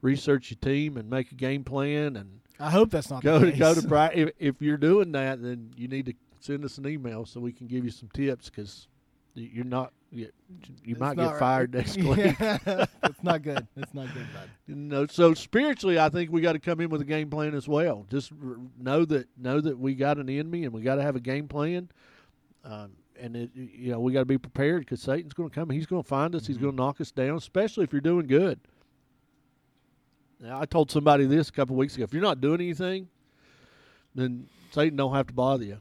research 0.02 0.52
your 0.52 0.58
team 0.60 0.98
and 0.98 1.10
make 1.10 1.32
a 1.32 1.36
game 1.36 1.64
plan 1.64 2.16
and 2.16 2.42
I 2.60 2.70
hope 2.70 2.90
that's 2.92 3.10
not 3.10 3.22
go 3.24 3.40
the 3.40 3.46
to 3.48 3.52
case. 3.52 3.60
go 3.60 3.74
to 3.76 3.88
practice? 3.88 4.30
If, 4.40 4.56
if 4.56 4.62
you're 4.62 4.78
doing 4.78 5.12
that, 5.14 5.42
then 5.42 5.72
you 5.76 5.88
need 5.88 6.06
to 6.08 6.14
send 6.40 6.64
us 6.66 6.78
an 6.78 6.88
email 6.88 7.26
so 7.26 7.40
we 7.40 7.52
can 7.52 7.68
give 7.68 7.84
you 7.84 7.92
some 7.92 8.10
tips 8.14 8.50
because 8.50 8.88
you're 9.34 9.66
not, 9.66 9.92
you, 10.12 10.30
you 10.86 10.92
It's 10.94 11.00
might 11.00 11.18
get 11.18 11.26
right. 11.32 11.40
fired 11.40 11.74
next 11.74 11.98
week. 12.02 12.36
Yeah, 12.40 12.86
it's 13.04 13.24
not 13.24 13.42
good. 13.42 13.68
It's 13.76 13.94
not 13.94 14.06
good, 14.14 14.28
bud. 14.34 14.50
You 14.68 14.76
know, 14.76 15.06
so 15.08 15.34
spiritually, 15.34 16.00
I 16.00 16.08
think 16.10 16.32
we 16.32 16.40
got 16.42 16.54
to 16.54 16.60
come 16.60 16.80
in 16.80 16.90
with 16.90 17.02
a 17.02 17.06
game 17.06 17.30
plan 17.30 17.54
as 17.54 17.68
well. 17.68 18.06
Just 18.10 18.32
r- 18.32 18.56
know 18.80 19.04
that 19.06 19.28
know 19.38 19.60
that 19.60 19.78
we 19.78 19.94
got 19.96 20.18
an 20.18 20.30
enemy, 20.30 20.64
and 20.64 20.74
we 20.74 20.82
got 20.82 20.96
to 20.96 21.02
have 21.02 21.16
a 21.16 21.20
game 21.20 21.48
plan. 21.50 21.90
Um, 22.64 22.92
and 23.20 23.36
it, 23.36 23.50
you 23.56 23.92
know, 23.92 24.00
we 24.00 24.14
got 24.14 24.20
to 24.20 24.26
be 24.26 24.38
prepared 24.38 24.82
because 24.82 25.02
Satan's 25.02 25.34
going 25.34 25.50
to 25.50 25.56
come. 25.56 25.70
He's 25.70 25.86
going 25.86 26.04
to 26.04 26.08
find 26.08 26.36
us. 26.36 26.48
He's 26.48 26.58
Mhm. 26.58 26.62
going 26.62 26.72
to 26.74 26.82
knock 26.82 27.02
us 27.02 27.12
down, 27.12 27.38
especially 27.38 27.84
if 27.84 27.92
you're 27.92 28.02
doing 28.02 28.28
good. 28.28 28.60
Now, 30.46 30.62
I 30.62 30.66
told 30.66 30.92
somebody 30.92 31.26
this 31.26 31.50
a 31.50 31.52
couple 31.52 31.76
weeks 31.76 31.96
ago. 31.96 32.04
If 32.04 32.14
you're 32.14 32.22
not 32.22 32.40
doing 32.40 32.62
anything, 32.62 33.08
then 34.14 34.48
Satan 34.72 34.96
don't 34.96 35.14
have 35.14 35.28
to 35.28 35.34
bother 35.34 35.64
you. 35.66 35.78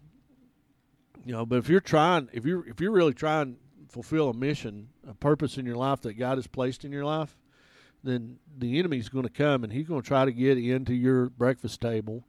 You 1.25 1.33
know, 1.33 1.47
but 1.47 1.57
if 1.59 1.69
you're 1.69 1.81
trying, 1.81 2.29
if 2.33 2.45
you're 2.45 2.67
if 2.67 2.81
you're 2.81 2.91
really 2.93 3.15
trying 3.15 3.55
to 3.55 3.59
fulfill 3.89 4.31
a 4.31 4.35
mission, 4.35 4.89
a 5.09 5.15
purpose 5.15 5.57
in 5.59 5.67
your 5.67 5.77
life 5.77 6.01
that 6.03 6.15
God 6.15 6.39
has 6.39 6.47
placed 6.47 6.85
in 6.85 6.93
your 6.93 7.05
life, 7.05 7.37
then 8.03 8.39
the 8.59 8.79
enemy's 8.79 9.09
going 9.09 9.25
to 9.25 9.31
come 9.31 9.65
and 9.65 9.73
he's 9.73 9.87
going 9.87 10.03
to 10.03 10.07
try 10.07 10.25
to 10.25 10.33
get 10.33 10.59
into 10.59 10.95
your 10.95 11.31
breakfast 11.31 11.81
table. 11.81 12.25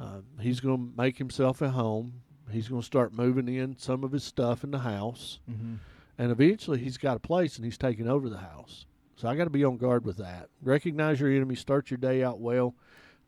Uh, 0.00 0.20
he's 0.40 0.60
going 0.60 0.76
to 0.92 0.96
make 0.96 1.18
himself 1.18 1.62
at 1.62 1.70
home. 1.70 2.20
He's 2.50 2.68
going 2.68 2.82
to 2.82 2.86
start 2.86 3.12
moving 3.12 3.48
in 3.48 3.76
some 3.78 4.04
of 4.04 4.12
his 4.12 4.22
stuff 4.24 4.64
in 4.64 4.70
the 4.70 4.80
house, 4.80 5.38
Mm-hmm. 5.50 5.74
and 6.18 6.30
eventually 6.30 6.78
he's 6.78 6.98
got 6.98 7.16
a 7.16 7.20
place 7.20 7.56
and 7.56 7.64
he's 7.64 7.78
taking 7.78 8.08
over 8.08 8.28
the 8.28 8.38
house. 8.38 8.86
So 9.16 9.28
I 9.28 9.36
got 9.36 9.44
to 9.44 9.50
be 9.50 9.64
on 9.64 9.76
guard 9.76 10.04
with 10.04 10.16
that. 10.18 10.48
Recognize 10.62 11.20
your 11.20 11.30
enemy. 11.30 11.54
Start 11.54 11.90
your 11.90 11.98
day 11.98 12.22
out 12.22 12.40
well. 12.40 12.74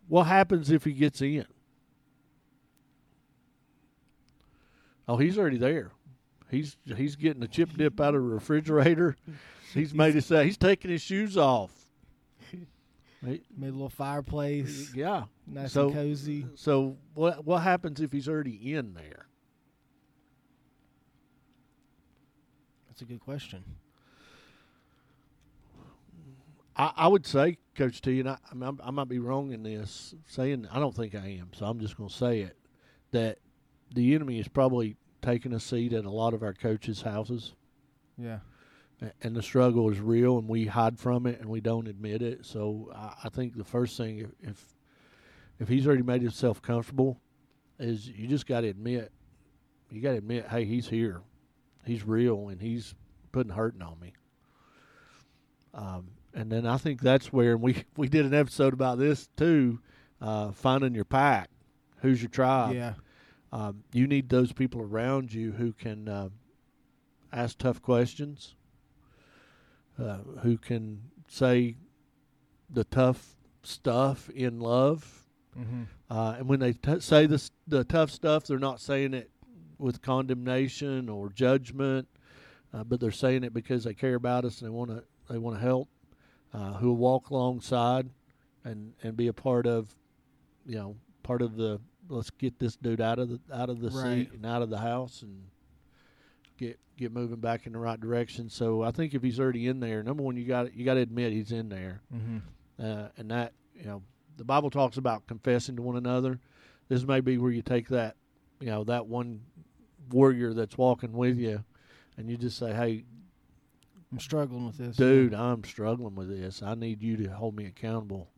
What 0.08 0.24
happens 0.24 0.70
if 0.70 0.84
he 0.84 0.92
gets 0.92 1.20
in? 1.22 1.46
Oh, 5.08 5.16
he's 5.16 5.38
already 5.38 5.58
there. 5.58 5.92
He's 6.50 6.76
he's 6.96 7.16
getting 7.16 7.40
the 7.40 7.48
chip 7.48 7.70
dip 7.76 8.00
out 8.00 8.14
of 8.14 8.22
the 8.22 8.28
refrigerator. 8.28 9.16
He's 9.74 9.92
made 9.92 10.14
his 10.14 10.24
say 10.26 10.44
he's 10.44 10.56
taking 10.56 10.90
his 10.90 11.02
shoes 11.02 11.36
off. 11.36 11.70
Made 13.20 13.42
a 13.60 13.64
little 13.64 13.88
fireplace, 13.90 14.92
yeah. 14.94 15.24
nice 15.46 15.72
So- 15.72 15.86
and 15.88 15.94
cozy. 15.94 16.46
So 16.54 16.96
what 17.14 17.44
what 17.44 17.58
happens 17.62 18.00
if 18.00 18.10
he's 18.12 18.28
already 18.28 18.72
in 18.74 18.94
there? 18.94 19.26
That's 22.88 23.02
a 23.02 23.04
good 23.04 23.20
question. 23.20 23.64
I, 26.76 26.92
I 26.96 27.08
would 27.08 27.26
say, 27.26 27.58
Coach 27.74 28.00
T, 28.00 28.20
and 28.20 28.28
I, 28.28 28.38
I, 28.84 28.90
might 28.90 29.08
be 29.08 29.18
wrong 29.18 29.52
in 29.52 29.62
this, 29.62 30.14
saying 30.26 30.66
I 30.70 30.78
don't 30.78 30.94
think 30.94 31.14
I 31.14 31.38
am, 31.40 31.50
so 31.52 31.66
I'm 31.66 31.80
just 31.80 31.96
going 31.96 32.08
to 32.08 32.14
say 32.14 32.40
it 32.40 32.56
that 33.12 33.38
the 33.94 34.14
enemy 34.14 34.38
is 34.38 34.48
probably 34.48 34.96
taking 35.22 35.52
a 35.52 35.60
seat 35.60 35.92
at 35.92 36.04
a 36.04 36.10
lot 36.10 36.34
of 36.34 36.42
our 36.42 36.52
coaches' 36.52 37.02
houses, 37.02 37.54
Yeah. 38.18 38.38
and 39.22 39.34
the 39.34 39.42
struggle 39.42 39.90
is 39.90 40.00
real, 40.00 40.38
and 40.38 40.48
we 40.48 40.66
hide 40.66 40.98
from 40.98 41.26
it 41.26 41.40
and 41.40 41.48
we 41.48 41.60
don't 41.60 41.88
admit 41.88 42.22
it. 42.22 42.44
So 42.44 42.90
I, 42.94 43.14
I 43.24 43.28
think 43.28 43.56
the 43.56 43.64
first 43.64 43.96
thing, 43.96 44.18
if, 44.18 44.30
if 44.42 44.64
if 45.58 45.68
he's 45.68 45.86
already 45.86 46.02
made 46.02 46.20
himself 46.20 46.60
comfortable, 46.60 47.18
is 47.78 48.08
you 48.08 48.26
just 48.26 48.46
got 48.46 48.60
to 48.60 48.68
admit, 48.68 49.10
you 49.90 50.02
got 50.02 50.10
to 50.10 50.18
admit, 50.18 50.46
hey, 50.48 50.64
he's 50.66 50.86
here, 50.88 51.22
he's 51.84 52.04
real, 52.04 52.48
and 52.48 52.60
he's 52.60 52.94
putting 53.32 53.52
hurting 53.52 53.80
on 53.82 53.98
me. 53.98 54.12
Um, 55.72 56.08
and 56.36 56.52
then 56.52 56.66
I 56.66 56.76
think 56.76 57.00
that's 57.00 57.32
where 57.32 57.56
we 57.56 57.84
we 57.96 58.08
did 58.08 58.26
an 58.26 58.34
episode 58.34 58.74
about 58.74 58.98
this 58.98 59.28
too, 59.36 59.80
uh, 60.20 60.52
finding 60.52 60.94
your 60.94 61.04
pack. 61.04 61.50
Who's 62.02 62.22
your 62.22 62.30
tribe? 62.30 62.74
yeah. 62.74 62.94
Um, 63.52 63.84
you 63.92 64.06
need 64.06 64.28
those 64.28 64.52
people 64.52 64.82
around 64.82 65.32
you 65.32 65.52
who 65.52 65.72
can 65.72 66.08
uh, 66.08 66.28
ask 67.32 67.56
tough 67.56 67.80
questions, 67.80 68.54
uh, 69.98 70.18
who 70.42 70.58
can 70.58 71.00
say 71.28 71.76
the 72.68 72.84
tough 72.84 73.34
stuff 73.62 74.28
in 74.30 74.60
love. 74.60 75.24
Mm-hmm. 75.58 75.84
Uh, 76.10 76.34
and 76.38 76.48
when 76.48 76.60
they 76.60 76.74
t- 76.74 77.00
say 77.00 77.26
this, 77.26 77.50
the 77.66 77.84
tough 77.84 78.10
stuff, 78.10 78.46
they're 78.46 78.58
not 78.58 78.80
saying 78.80 79.14
it 79.14 79.30
with 79.78 80.02
condemnation 80.02 81.08
or 81.08 81.30
judgment, 81.30 82.08
uh, 82.74 82.84
but 82.84 83.00
they're 83.00 83.10
saying 83.10 83.42
it 83.42 83.54
because 83.54 83.84
they 83.84 83.94
care 83.94 84.16
about 84.16 84.44
us 84.44 84.60
and 84.60 84.68
they 84.68 84.72
want 84.72 84.90
to 84.90 85.02
they 85.30 85.38
want 85.38 85.56
to 85.56 85.62
help. 85.62 85.88
Uh, 86.56 86.72
who 86.78 86.88
will 86.88 86.96
walk 86.96 87.28
alongside 87.30 88.08
and 88.64 88.94
and 89.02 89.16
be 89.16 89.26
a 89.28 89.32
part 89.32 89.66
of, 89.66 89.94
you 90.64 90.74
know, 90.76 90.96
part 91.22 91.42
of 91.42 91.56
the 91.56 91.78
let's 92.08 92.30
get 92.30 92.58
this 92.58 92.76
dude 92.76 93.00
out 93.00 93.18
of 93.18 93.28
the 93.28 93.40
out 93.54 93.68
of 93.68 93.80
the 93.80 93.90
Right. 93.90 94.26
seat 94.26 94.32
and 94.32 94.46
out 94.46 94.62
of 94.62 94.70
the 94.70 94.78
house 94.78 95.20
and 95.22 95.42
get 96.56 96.78
get 96.96 97.12
moving 97.12 97.40
back 97.40 97.66
in 97.66 97.72
the 97.74 97.78
right 97.78 98.00
direction. 98.00 98.48
So 98.48 98.82
I 98.82 98.90
think 98.90 99.12
if 99.14 99.22
he's 99.22 99.38
already 99.38 99.66
in 99.68 99.80
there, 99.80 100.02
number 100.02 100.22
one, 100.22 100.36
you 100.36 100.44
got 100.46 100.74
you 100.74 100.84
got 100.84 100.94
to 100.94 101.00
admit 101.00 101.32
he's 101.32 101.52
in 101.52 101.68
there 101.68 102.00
Mm-hmm. 102.14 102.38
uh, 102.82 103.08
and 103.18 103.30
that 103.30 103.52
you 103.74 103.84
know 103.84 104.02
the 104.38 104.44
Bible 104.44 104.70
talks 104.70 104.96
about 104.96 105.26
confessing 105.26 105.76
to 105.76 105.82
one 105.82 105.96
another. 105.96 106.40
This 106.88 107.04
may 107.04 107.20
be 107.20 107.36
where 107.38 107.50
you 107.52 107.62
take 107.62 107.88
that 107.88 108.16
you 108.60 108.68
know 108.68 108.84
that 108.84 109.06
one 109.06 109.42
warrior 110.10 110.54
that's 110.54 110.78
walking 110.78 111.12
with 111.12 111.36
you, 111.36 111.64
and 112.16 112.30
you 112.30 112.36
just 112.38 112.56
say, 112.58 112.72
"Hey, 112.72 113.04
I'm 114.12 114.20
struggling 114.20 114.66
with 114.66 114.78
this, 114.78 114.96
dude, 114.96 115.34
I'm 115.34 115.64
struggling 115.64 116.14
with 116.14 116.28
this. 116.28 116.62
I 116.62 116.74
need 116.74 117.02
you 117.02 117.16
to 117.18 117.28
hold 117.30 117.56
me 117.56 117.66
accountable," 117.66 118.30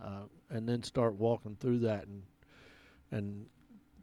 uh, 0.00 0.24
and 0.50 0.68
then 0.68 0.82
start 0.82 1.14
walking 1.14 1.56
through 1.58 1.80
that 1.80 2.06
and 2.06 2.22
and 3.10 3.46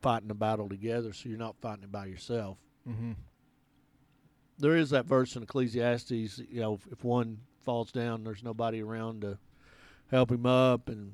fighting 0.01 0.27
the 0.27 0.33
battle 0.33 0.67
together, 0.67 1.13
so 1.13 1.29
you're 1.29 1.37
not 1.37 1.55
fighting 1.61 1.83
it 1.83 1.91
by 1.91 2.05
yourself 2.05 2.57
Mm-hmm. 2.89 3.11
there 4.59 4.75
is 4.75 4.89
that 4.91 5.05
verse 5.05 5.35
in 5.35 5.43
Ecclesiastes, 5.43 6.11
you 6.49 6.61
know, 6.61 6.73
if, 6.75 6.87
if 6.91 7.03
one 7.03 7.39
falls 7.63 7.91
down, 7.91 8.23
there's 8.23 8.43
nobody 8.43 8.81
around 8.81 9.21
to 9.21 9.37
help 10.11 10.31
him 10.31 10.45
up, 10.45 10.89
and 10.89 11.13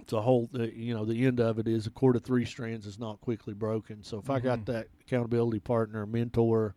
it's 0.00 0.12
a 0.12 0.20
whole, 0.20 0.48
you 0.74 0.92
know, 0.94 1.04
the 1.04 1.24
end 1.26 1.40
of 1.40 1.58
it 1.58 1.66
is 1.68 1.86
a 1.86 1.90
cord 1.90 2.16
of 2.16 2.22
three 2.22 2.44
strands 2.44 2.86
is 2.86 2.98
not 2.98 3.20
quickly 3.20 3.54
broken. 3.54 4.02
So 4.02 4.18
if 4.18 4.28
I 4.30 4.40
got 4.40 4.60
Mhm. 4.60 4.66
that 4.66 4.88
accountability 5.00 5.60
partner, 5.60 6.04
mentor, 6.06 6.74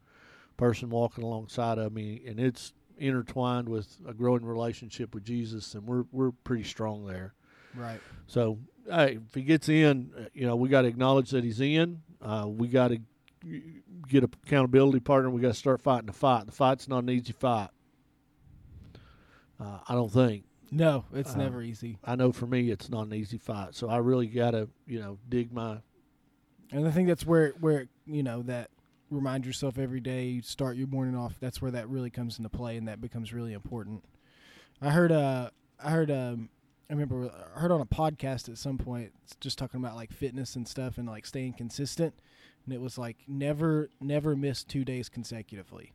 person 0.57 0.89
walking 0.89 1.23
alongside 1.23 1.77
of 1.77 1.93
me, 1.93 2.21
and 2.27 2.39
it's 2.39 2.73
intertwined 2.97 3.67
with 3.67 3.97
a 4.07 4.13
growing 4.13 4.45
relationship 4.45 5.13
with 5.13 5.23
Jesus, 5.25 5.73
and 5.75 5.85
we're 5.85 6.05
we're 6.11 6.31
pretty 6.31 6.63
strong 6.63 7.05
there. 7.05 7.33
Right. 7.75 7.99
So, 8.27 8.59
hey, 8.89 9.17
if 9.27 9.33
he 9.33 9.41
gets 9.41 9.67
in, 9.67 10.11
uh, 10.17 10.25
you 10.33 10.45
know, 10.45 10.55
we 10.55 10.69
got 10.69 10.83
to 10.83 10.87
acknowledge 10.87 11.31
that 11.31 11.43
he's 11.43 11.59
in. 11.59 12.01
Uh, 12.21 12.45
we 12.47 12.67
got 12.67 12.89
to 12.89 12.99
get 14.07 14.23
a 14.23 14.29
accountability 14.45 14.99
partner. 14.99 15.29
We 15.29 15.41
got 15.41 15.49
to 15.49 15.53
start 15.53 15.81
fighting 15.81 16.05
the 16.05 16.13
fight. 16.13 16.45
The 16.45 16.51
fight's 16.51 16.87
not 16.87 16.99
an 17.03 17.09
easy 17.09 17.33
fight. 17.33 17.69
Uh, 19.59 19.79
I 19.87 19.95
don't 19.95 20.11
think. 20.11 20.45
No, 20.71 21.05
it's 21.13 21.33
Uh, 21.35 21.37
never 21.37 21.61
easy. 21.61 21.99
I 22.03 22.15
know 22.15 22.31
for 22.31 22.47
me, 22.47 22.69
it's 22.71 22.89
not 22.89 23.07
an 23.07 23.13
easy 23.13 23.37
fight. 23.37 23.75
So 23.75 23.89
I 23.89 23.97
really 23.97 24.27
got 24.27 24.51
to, 24.51 24.69
you 24.87 24.99
know, 24.99 25.19
dig 25.29 25.51
my. 25.53 25.79
And 26.71 26.87
I 26.87 26.91
think 26.91 27.07
that's 27.07 27.25
where 27.25 27.49
where 27.59 27.87
you 28.07 28.23
know 28.23 28.41
that 28.43 28.71
remind 29.09 29.45
yourself 29.45 29.77
every 29.77 29.99
day. 29.99 30.41
Start 30.41 30.75
your 30.77 30.87
morning 30.87 31.15
off. 31.15 31.35
That's 31.39 31.61
where 31.61 31.71
that 31.71 31.89
really 31.89 32.09
comes 32.09 32.37
into 32.37 32.49
play, 32.49 32.77
and 32.77 32.87
that 32.87 33.01
becomes 33.01 33.33
really 33.33 33.53
important. 33.53 34.03
I 34.81 34.91
heard 34.91 35.11
uh 35.11 35.49
I 35.83 35.91
heard 35.91 36.11
um 36.11 36.49
I 36.89 36.93
remember 36.93 37.31
I 37.55 37.59
heard 37.59 37.71
on 37.71 37.81
a 37.81 37.85
podcast 37.85 38.49
at 38.49 38.57
some 38.57 38.77
point 38.77 39.13
just 39.39 39.57
talking 39.57 39.79
about 39.79 39.95
like 39.95 40.11
fitness 40.11 40.55
and 40.55 40.67
stuff 40.67 40.97
and 40.97 41.07
like 41.07 41.25
staying 41.25 41.53
consistent, 41.53 42.13
and 42.65 42.73
it 42.73 42.81
was 42.81 42.97
like 42.97 43.17
never 43.27 43.89
never 44.01 44.35
miss 44.35 44.63
two 44.63 44.83
days 44.85 45.09
consecutively 45.09 45.93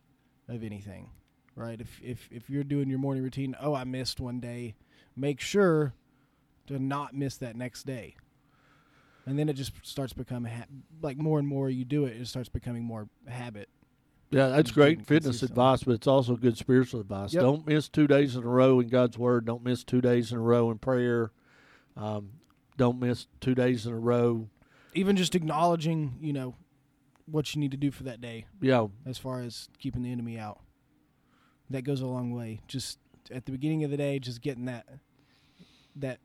of 0.48 0.64
anything, 0.64 1.10
right? 1.54 1.80
If 1.80 2.00
if 2.02 2.28
if 2.30 2.48
you're 2.48 2.64
doing 2.64 2.88
your 2.88 2.98
morning 2.98 3.22
routine, 3.22 3.54
oh 3.60 3.74
I 3.74 3.84
missed 3.84 4.20
one 4.20 4.40
day, 4.40 4.74
make 5.16 5.40
sure 5.40 5.94
to 6.66 6.78
not 6.78 7.14
miss 7.14 7.36
that 7.38 7.56
next 7.56 7.84
day. 7.84 8.16
And 9.28 9.38
then 9.38 9.50
it 9.50 9.54
just 9.54 9.72
starts 9.82 10.14
becoming 10.14 10.50
ha- 10.50 10.64
like 11.02 11.18
more 11.18 11.38
and 11.38 11.46
more 11.46 11.68
you 11.68 11.84
do 11.84 12.06
it, 12.06 12.16
it 12.16 12.26
starts 12.26 12.48
becoming 12.48 12.82
more 12.82 13.08
habit. 13.28 13.68
Yeah, 14.30 14.48
that's 14.48 14.70
great 14.70 15.06
fitness 15.06 15.42
advice, 15.42 15.82
but 15.82 15.92
it's 15.92 16.06
also 16.06 16.34
good 16.36 16.56
spiritual 16.56 17.00
advice. 17.00 17.34
Yep. 17.34 17.42
Don't 17.42 17.66
miss 17.66 17.88
two 17.88 18.06
days 18.06 18.36
in 18.36 18.42
a 18.42 18.46
row 18.46 18.80
in 18.80 18.88
God's 18.88 19.18
Word. 19.18 19.44
Don't 19.44 19.62
miss 19.62 19.84
two 19.84 20.00
days 20.00 20.32
in 20.32 20.38
a 20.38 20.40
row 20.40 20.70
in 20.70 20.78
prayer. 20.78 21.30
Um, 21.96 22.30
don't 22.78 22.98
miss 23.00 23.26
two 23.40 23.54
days 23.54 23.86
in 23.86 23.92
a 23.92 23.98
row. 23.98 24.48
Even 24.94 25.16
just 25.16 25.34
acknowledging, 25.34 26.16
you 26.20 26.32
know, 26.32 26.54
what 27.26 27.54
you 27.54 27.60
need 27.60 27.72
to 27.72 27.76
do 27.76 27.90
for 27.90 28.04
that 28.04 28.22
day 28.22 28.46
Yeah, 28.62 28.86
as 29.04 29.18
far 29.18 29.42
as 29.42 29.68
keeping 29.78 30.02
the 30.02 30.10
enemy 30.10 30.38
out. 30.38 30.60
That 31.68 31.82
goes 31.82 32.00
a 32.00 32.06
long 32.06 32.32
way. 32.32 32.60
Just 32.66 32.98
at 33.30 33.44
the 33.44 33.52
beginning 33.52 33.84
of 33.84 33.90
the 33.90 33.98
day, 33.98 34.18
just 34.18 34.40
getting 34.40 34.64
that 34.66 34.86
that 35.96 36.20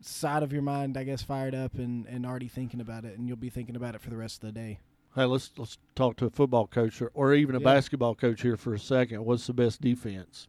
side 0.00 0.42
of 0.42 0.52
your 0.52 0.62
mind, 0.62 0.96
I 0.96 1.04
guess, 1.04 1.22
fired 1.22 1.54
up 1.54 1.74
and, 1.74 2.06
and 2.06 2.24
already 2.26 2.48
thinking 2.48 2.80
about 2.80 3.04
it, 3.04 3.18
and 3.18 3.26
you'll 3.28 3.36
be 3.36 3.50
thinking 3.50 3.76
about 3.76 3.94
it 3.94 4.00
for 4.00 4.10
the 4.10 4.16
rest 4.16 4.42
of 4.44 4.52
the 4.52 4.60
day. 4.60 4.78
Hey, 5.14 5.24
let's 5.24 5.50
let's 5.56 5.78
talk 5.94 6.16
to 6.18 6.26
a 6.26 6.30
football 6.30 6.66
coach 6.66 7.00
or, 7.00 7.10
or 7.14 7.32
even 7.34 7.54
a 7.56 7.58
Yeah. 7.58 7.64
basketball 7.64 8.14
coach 8.14 8.42
here 8.42 8.56
for 8.58 8.74
a 8.74 8.78
second. 8.78 9.24
What's 9.24 9.46
the 9.46 9.54
best 9.54 9.80
defense? 9.80 10.46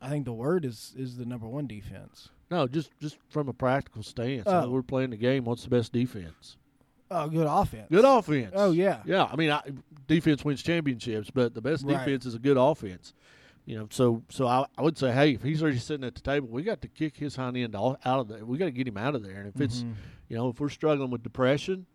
I 0.00 0.08
think 0.08 0.24
the 0.24 0.32
word 0.32 0.64
is 0.64 0.92
is 0.96 1.16
the 1.16 1.24
number 1.24 1.46
one 1.48 1.66
defense. 1.66 2.28
No, 2.50 2.66
just 2.66 2.90
just 3.00 3.16
from 3.28 3.48
a 3.48 3.52
practical 3.52 4.02
stance. 4.02 4.44
Oh. 4.46 4.68
We're 4.68 4.82
playing 4.82 5.10
the 5.10 5.16
game. 5.16 5.44
What's 5.44 5.62
the 5.64 5.70
best 5.70 5.92
defense? 5.92 6.56
Oh, 7.10 7.28
good 7.28 7.46
offense. 7.48 7.88
Good 7.90 8.04
offense. 8.04 8.52
Oh 8.54 8.72
yeah. 8.72 9.02
Yeah, 9.04 9.24
I 9.24 9.36
mean, 9.36 9.50
I, 9.50 9.62
defense 10.08 10.44
wins 10.44 10.62
championships, 10.62 11.30
but 11.30 11.54
the 11.54 11.60
best 11.60 11.84
Right. 11.84 11.98
defense 11.98 12.26
is 12.26 12.34
a 12.34 12.38
good 12.38 12.56
offense. 12.56 13.12
You 13.64 13.78
know, 13.78 13.86
so 13.90 14.22
so 14.28 14.46
I, 14.48 14.66
I 14.76 14.82
would 14.82 14.98
say, 14.98 15.12
hey, 15.12 15.32
if 15.34 15.42
he's 15.42 15.62
already 15.62 15.78
sitting 15.78 16.04
at 16.04 16.14
the 16.16 16.20
table, 16.20 16.48
we 16.48 16.62
got 16.64 16.80
to 16.82 16.88
kick 16.88 17.16
his 17.16 17.36
hind 17.36 17.56
end 17.56 17.74
all, 17.76 17.96
out 18.04 18.18
of 18.20 18.28
there. 18.28 18.44
We 18.44 18.58
got 18.58 18.64
to 18.66 18.70
get 18.72 18.88
him 18.88 18.96
out 18.96 19.14
of 19.14 19.22
there. 19.22 19.36
And 19.38 19.48
if 19.54 19.60
it's 19.60 19.82
Mhm. 19.82 19.94
you 20.28 20.36
know, 20.36 20.48
if 20.48 20.58
we're 20.60 20.68
struggling 20.68 21.10
with 21.10 21.22
depression, 21.22 21.86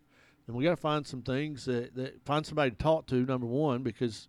then 0.46 0.56
we 0.56 0.64
got 0.64 0.70
to 0.70 0.76
find 0.78 1.06
some 1.06 1.20
things 1.22 1.66
that, 1.66 1.94
that 1.94 2.24
find 2.24 2.46
somebody 2.46 2.70
to 2.70 2.76
talk 2.76 3.06
to. 3.08 3.16
Number 3.26 3.46
one, 3.46 3.82
because 3.82 4.28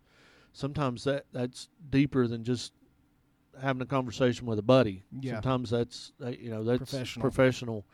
sometimes 0.52 1.04
that 1.04 1.24
that's 1.32 1.68
deeper 1.88 2.26
than 2.26 2.44
just 2.44 2.72
having 3.60 3.80
a 3.82 3.86
conversation 3.86 4.46
with 4.46 4.58
a 4.58 4.62
buddy. 4.62 5.02
Yeah. 5.20 5.34
Sometimes 5.34 5.70
that's 5.70 6.12
you 6.38 6.50
know 6.50 6.62
that's 6.62 6.78
Professional. 6.90 7.22
professional. 7.22 7.86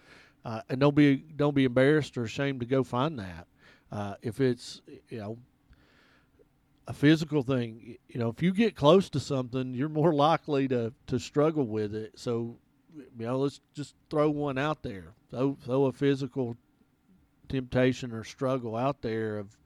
Uh, 0.45 0.61
and 0.69 0.81
don't 0.81 0.95
be 0.97 1.17
don't 1.37 1.55
be 1.55 1.65
embarrassed 1.65 2.17
or 2.19 2.25
ashamed 2.25 2.61
to 2.61 2.67
go 2.67 2.83
find 2.83 3.19
that. 3.21 3.47
Uh, 3.93 4.15
if 4.23 4.41
it's 4.41 4.81
you 5.09 5.19
know 5.19 5.39
a 6.89 6.93
physical 6.93 7.43
thing, 7.43 7.97
you 8.09 8.21
know, 8.21 8.29
if 8.29 8.43
you 8.43 8.53
get 8.53 8.77
close 8.77 9.11
to 9.11 9.21
something, 9.21 9.75
you're 9.75 9.89
more 9.89 10.13
likely 10.15 10.69
to 10.69 10.93
to 11.09 11.19
struggle 11.19 11.67
with 11.67 11.95
it. 11.95 12.13
So, 12.17 12.57
you 12.95 13.27
know, 13.27 13.39
let's 13.39 13.61
just 13.75 13.95
throw 14.11 14.31
one 14.31 14.59
out 14.59 14.83
there. 14.83 15.15
Throw 15.31 15.57
throw 15.65 15.87
a 15.87 15.93
physical 15.93 16.57
temptation 17.49 18.13
or 18.13 18.25
struggle 18.25 18.77
out 18.77 19.03
there 19.03 19.39
of. 19.39 19.57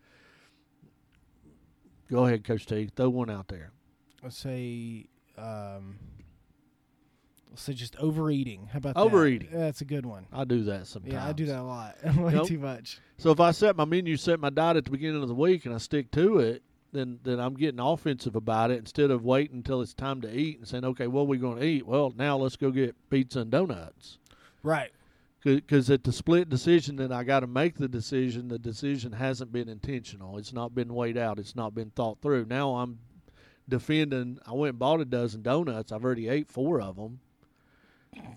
Go 2.10 2.26
ahead, 2.26 2.42
Coach 2.44 2.66
T. 2.66 2.90
Throw 2.96 3.08
one 3.10 3.30
out 3.30 3.46
there. 3.48 3.70
Let's 4.22 4.36
say, 4.36 5.06
um, 5.38 5.96
let's 7.50 7.62
say 7.62 7.72
just 7.72 7.94
overeating. 7.96 8.66
How 8.72 8.78
about 8.78 8.94
that? 8.96 9.00
Overeating. 9.00 9.50
That? 9.52 9.58
That's 9.58 9.80
a 9.80 9.84
good 9.84 10.04
one. 10.04 10.26
I 10.32 10.42
do 10.44 10.64
that 10.64 10.88
sometimes. 10.88 11.14
Yeah, 11.14 11.24
I 11.26 11.32
do 11.32 11.46
that 11.46 11.60
a 11.60 11.62
lot. 11.62 11.96
Way 12.16 12.32
Nope. 12.34 12.48
too 12.48 12.58
much. 12.58 12.98
So 13.18 13.30
if 13.30 13.38
I 13.38 13.52
set 13.52 13.76
my 13.76 13.84
menu, 13.84 14.16
set 14.16 14.40
my 14.40 14.50
diet 14.50 14.78
at 14.78 14.84
the 14.86 14.90
beginning 14.90 15.22
of 15.22 15.28
the 15.28 15.34
week, 15.34 15.66
and 15.66 15.74
I 15.74 15.78
stick 15.78 16.10
to 16.12 16.40
it, 16.40 16.62
then 16.92 17.18
then 17.22 17.40
I'm 17.40 17.54
getting 17.54 17.80
offensive 17.80 18.36
about 18.36 18.70
it 18.70 18.78
instead 18.78 19.10
of 19.10 19.24
waiting 19.24 19.56
until 19.56 19.80
it's 19.80 19.94
time 19.94 20.20
to 20.22 20.34
eat 20.34 20.58
and 20.58 20.68
saying, 20.68 20.84
okay, 20.84 21.06
what 21.06 21.22
are 21.22 21.26
we 21.26 21.38
going 21.38 21.58
to 21.58 21.64
eat? 21.64 21.86
Well, 21.86 22.12
now 22.16 22.36
let's 22.36 22.56
go 22.56 22.70
get 22.70 22.94
pizza 23.10 23.40
and 23.40 23.50
donuts. 23.50 24.18
Right. 24.62 24.90
Because 25.42 25.88
at 25.88 26.04
the 26.04 26.12
split 26.12 26.50
decision 26.50 26.96
that 26.96 27.12
I 27.12 27.24
got 27.24 27.40
to 27.40 27.46
make 27.46 27.76
the 27.76 27.88
decision, 27.88 28.48
the 28.48 28.58
decision 28.58 29.12
hasn't 29.12 29.52
been 29.52 29.70
intentional. 29.70 30.36
It's 30.36 30.52
not 30.52 30.74
been 30.74 30.94
weighed 30.94 31.16
out. 31.16 31.38
It's 31.38 31.56
not 31.56 31.74
been 31.74 31.90
thought 31.90 32.20
through. 32.20 32.44
Now 32.44 32.76
I'm 32.76 32.98
defending. 33.66 34.38
I 34.46 34.52
went 34.52 34.70
and 34.70 34.78
bought 34.78 35.00
a 35.00 35.06
dozen 35.06 35.40
donuts. 35.40 35.92
I've 35.92 36.04
already 36.04 36.28
ate 36.28 36.50
four 36.50 36.82
of 36.82 36.96
them. 36.96 37.20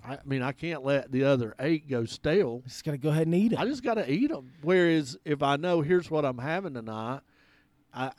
I 0.05 0.19
mean, 0.23 0.41
I 0.41 0.51
can't 0.51 0.85
let 0.85 1.11
the 1.11 1.23
other 1.25 1.55
eight 1.59 1.89
go 1.89 2.05
stale. 2.05 2.61
Just 2.65 2.85
gotta 2.85 2.97
go 2.97 3.09
ahead 3.09 3.27
and 3.27 3.35
eat 3.35 3.49
them. 3.49 3.59
I 3.59 3.65
just 3.65 3.83
got 3.83 3.95
to 3.95 4.09
eat 4.09 4.29
them. 4.29 4.51
Whereas 4.61 5.17
if 5.25 5.41
I 5.41 5.57
know 5.57 5.81
here's 5.81 6.11
what 6.11 6.25
I'm 6.25 6.37
having 6.37 6.75
tonight, 6.75 7.21
I 7.93 8.11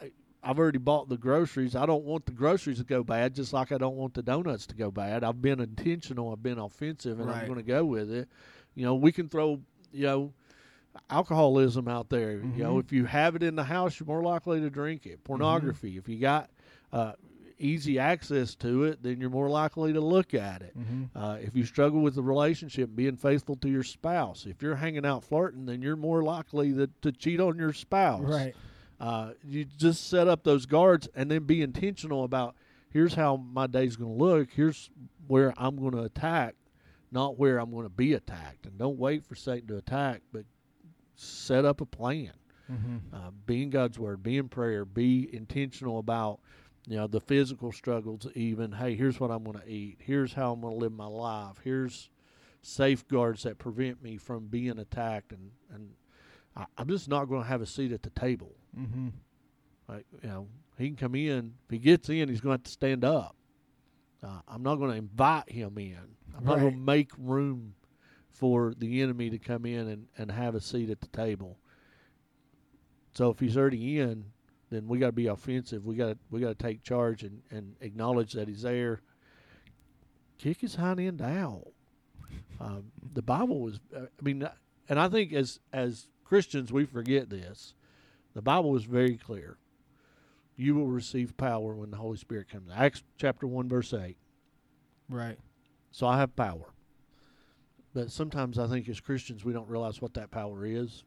I've 0.44 0.59
already 0.59 0.78
bought 0.78 1.09
the 1.09 1.16
groceries. 1.16 1.74
I 1.74 1.87
don't 1.87 2.04
want 2.04 2.26
the 2.26 2.33
groceries 2.33 2.78
to 2.78 2.85
go 2.85 3.02
bad, 3.02 3.35
just 3.35 3.52
like 3.52 3.72
I 3.72 3.78
don't 3.78 3.96
want 3.96 4.14
the 4.14 4.22
donuts 4.22 4.66
to 4.68 4.74
go 4.74 4.90
bad. 4.90 5.24
I've 5.24 5.40
been 5.40 5.59
intentional. 5.61 6.30
I've 6.33 6.42
been 6.42 6.59
offensive, 6.59 7.18
and 7.18 7.30
I'm 7.30 7.46
going 7.46 7.59
to 7.59 7.64
go 7.64 7.85
with 7.85 8.11
it. 8.12 8.28
You 8.74 8.85
know, 8.85 8.94
we 8.94 9.11
can 9.12 9.28
throw 9.28 9.61
you 9.92 10.04
know 10.04 10.33
alcoholism 11.11 11.88
out 11.88 12.09
there. 12.09 12.33
You 12.33 12.62
know, 12.62 12.74
Mhm. 12.76 12.80
if 12.80 12.92
you 12.92 13.04
have 13.07 13.35
it 13.37 13.42
in 13.42 13.57
the 13.57 13.64
house, 13.64 13.98
you're 13.98 14.07
more 14.07 14.22
likely 14.22 14.61
to 14.61 14.70
drink 14.70 15.07
it. 15.07 15.24
Pornography. 15.24 15.96
If 15.96 16.09
you 16.09 16.18
got 16.18 16.50
uh, 16.92 17.14
easy 17.59 17.98
access 17.98 18.54
to 18.57 18.85
it, 18.85 19.02
then 19.02 19.20
you're 19.20 19.30
more 19.30 19.48
likely 19.48 19.92
to 19.92 20.00
look 20.00 20.35
at 20.35 20.62
it. 20.62 20.76
Mhm. 20.78 21.09
Uh, 21.14 21.38
if 21.40 21.57
you 21.57 21.64
struggle 21.64 22.00
with 22.00 22.14
the 22.14 22.22
relationship, 22.22 22.90
being 22.94 23.16
faithful 23.16 23.57
to 23.57 23.68
your 23.68 23.83
spouse, 23.83 24.46
if 24.46 24.62
you're 24.62 24.76
hanging 24.76 25.04
out 25.04 25.24
flirting, 25.24 25.66
then 25.66 25.83
you're 25.83 25.96
more 25.96 26.22
likely 26.22 26.70
that, 26.72 27.02
to 27.02 27.11
cheat 27.11 27.40
on 27.40 27.59
your 27.59 27.72
spouse. 27.72 28.22
Right. 28.22 28.54
Uh, 29.00 29.33
you 29.44 29.64
just 29.64 30.09
set 30.09 30.28
up 30.28 30.44
those 30.44 30.66
guards 30.66 31.09
and 31.14 31.30
then 31.30 31.44
be 31.44 31.62
intentional 31.62 32.24
about 32.24 32.54
here's 32.90 33.14
how 33.14 33.37
my 33.37 33.66
day's 33.66 33.96
going 33.96 34.16
to 34.16 34.24
look. 34.24 34.50
Here's 34.52 34.90
where 35.26 35.52
I'm 35.57 35.76
going 35.76 35.92
to 35.92 36.02
attack, 36.02 36.54
not 37.11 37.38
where 37.38 37.59
I'm 37.59 37.70
going 37.70 37.85
to 37.85 37.90
be 37.90 38.12
attacked. 38.12 38.66
And 38.66 38.78
don't 38.78 38.98
wait 38.98 39.24
for 39.24 39.35
Satan 39.35 39.68
to 39.68 39.76
attack, 39.76 40.22
but 40.33 40.44
set 41.16 41.64
up 41.64 41.80
a 41.80 41.87
plan. 41.87 42.33
Mhm. 42.70 43.00
Uh, 43.12 43.30
be 43.46 43.62
in 43.62 43.70
God's 43.70 43.98
word, 43.98 44.22
be 44.22 44.38
in 44.38 44.48
prayer, 44.48 44.85
be 44.85 45.28
intentional 45.35 45.98
about 45.98 46.40
you 46.87 46.96
know 46.96 47.07
the 47.07 47.20
physical 47.20 47.72
struggles. 47.72 48.26
Even 48.35 48.72
hey, 48.72 48.94
here's 48.94 49.20
what 49.20 49.30
I'm 49.30 49.44
going 49.44 49.59
to 49.59 49.68
eat. 49.68 49.98
Here's 50.00 50.33
how 50.33 50.52
I'm 50.52 50.61
going 50.62 50.72
to 50.72 50.78
live 50.78 50.92
my 50.92 51.07
life. 51.07 51.57
Here's 51.62 52.09
safeguards 52.62 53.42
that 53.42 53.59
prevent 53.59 54.02
me 54.02 54.16
from 54.16 54.46
being 54.46 54.78
attacked, 54.78 55.33
and 55.33 55.50
and 55.72 55.90
I, 56.57 56.64
I'm 56.78 56.88
just 56.88 57.09
not 57.09 57.26
going 57.26 57.42
to 57.42 57.48
have 57.48 57.61
a 57.61 57.66
seat 57.66 57.92
at 57.92 58.02
the 58.02 58.11
table. 58.11 58.57
Mhm. 58.76 59.12
Like 59.88 60.06
you 60.22 60.28
know, 60.28 60.48
he 60.78 60.88
can 60.88 60.96
come 60.96 61.14
in. 61.14 61.54
If 61.64 61.70
he 61.70 61.78
gets 61.78 62.08
in, 62.08 62.28
he's 62.28 62.40
going 62.40 62.56
to 62.56 62.60
have 62.60 62.64
to 62.64 62.70
stand 62.70 63.04
up. 63.04 63.37
Uh, 64.22 64.40
I'm 64.48 64.62
not 64.62 64.76
going 64.76 64.90
to 64.90 64.96
invite 64.96 65.50
him 65.50 65.76
in. 65.78 65.98
I'm 66.37 66.44
not 66.44 66.58
going 66.58 66.72
to 66.72 66.78
make 66.78 67.10
room 67.18 67.74
for 68.30 68.74
the 68.76 69.02
enemy 69.02 69.30
to 69.30 69.38
come 69.38 69.66
in 69.66 69.87
and, 69.88 70.06
and 70.16 70.30
have 70.30 70.54
a 70.54 70.60
seat 70.60 70.90
at 70.90 71.00
the 71.00 71.06
table. 71.08 71.58
So 73.12 73.30
if 73.30 73.38
he's 73.38 73.56
already 73.56 74.00
in, 74.00 74.24
then 74.70 74.88
we 74.88 74.98
got 74.98 75.06
to 75.06 75.12
be 75.12 75.26
offensive. 75.26 75.84
We 75.84 75.94
got 75.94 76.16
we 76.30 76.40
got 76.40 76.58
to 76.58 76.64
take 76.64 76.82
charge 76.82 77.22
and, 77.22 77.42
and 77.50 77.76
acknowledge 77.80 78.32
that 78.32 78.48
he's 78.48 78.62
there. 78.62 79.02
Kick 80.38 80.60
his 80.62 80.74
hind 80.74 80.98
end 80.98 81.22
out. 81.22 81.68
Um, 82.60 82.90
the 83.12 83.22
Bible 83.22 83.60
was, 83.60 83.78
uh, 83.94 84.00
I 84.00 84.22
mean, 84.22 84.48
and 84.88 84.98
I 84.98 85.08
think 85.08 85.32
as 85.32 85.60
as 85.72 86.08
Christians 86.24 86.72
we 86.72 86.87
forget 86.87 87.30
this. 87.30 87.74
The 88.34 88.42
Bible 88.42 88.76
is 88.76 88.84
very 88.84 89.16
clear. 89.16 89.58
You 90.56 90.74
will 90.74 90.86
receive 90.86 91.36
power 91.36 91.74
when 91.74 91.90
the 91.90 91.96
Holy 91.96 92.16
Spirit 92.16 92.48
comes. 92.48 92.70
Acts 92.74 93.02
chapter 93.16 93.46
one 93.46 93.68
verse 93.68 93.92
eight. 93.92 94.16
Right. 95.08 95.38
So 95.90 96.06
I 96.06 96.18
have 96.18 96.34
power. 96.36 96.72
But 97.92 98.10
sometimes 98.10 98.58
I 98.58 98.66
think 98.66 98.88
as 98.88 99.00
Christians 99.00 99.44
we 99.44 99.52
don't 99.52 99.68
realize 99.68 100.02
what 100.02 100.14
that 100.14 100.30
power 100.30 100.64
is. 100.66 101.04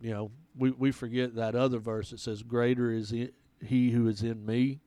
You 0.00 0.10
know, 0.10 0.30
we, 0.56 0.70
we 0.72 0.92
forget 0.92 1.34
that 1.36 1.54
other 1.54 1.78
verse 1.78 2.10
that 2.10 2.20
says, 2.20 2.42
Greater 2.42 2.92
is 2.92 3.14
he 3.64 3.90
who 3.90 4.08
is 4.08 4.22
in 4.22 4.44
me 4.44 4.80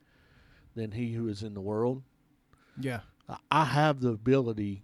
than 0.75 0.91
he 0.91 1.13
who 1.13 1.27
is 1.27 1.41
in 1.41 1.53
the 1.53 1.61
world. 1.61 2.03
Yeah. 2.79 3.01
I 3.51 3.65
have 3.65 4.01
the 4.01 4.09
ability, 4.09 4.83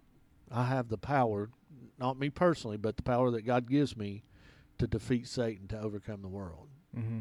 I 0.50 0.64
have 0.64 0.88
the 0.88 0.98
power, 0.98 1.50
not 1.98 2.18
me 2.18 2.30
personally, 2.30 2.76
but 2.76 2.96
the 2.96 3.02
power 3.02 3.30
that 3.30 3.42
God 3.42 3.68
gives 3.68 3.96
me 3.96 4.24
to 4.78 4.86
defeat 4.86 5.26
Satan, 5.26 5.68
to 5.68 5.80
overcome 5.80 6.22
the 6.22 6.28
world. 6.28 6.68
Mm-hmm. 6.96 7.20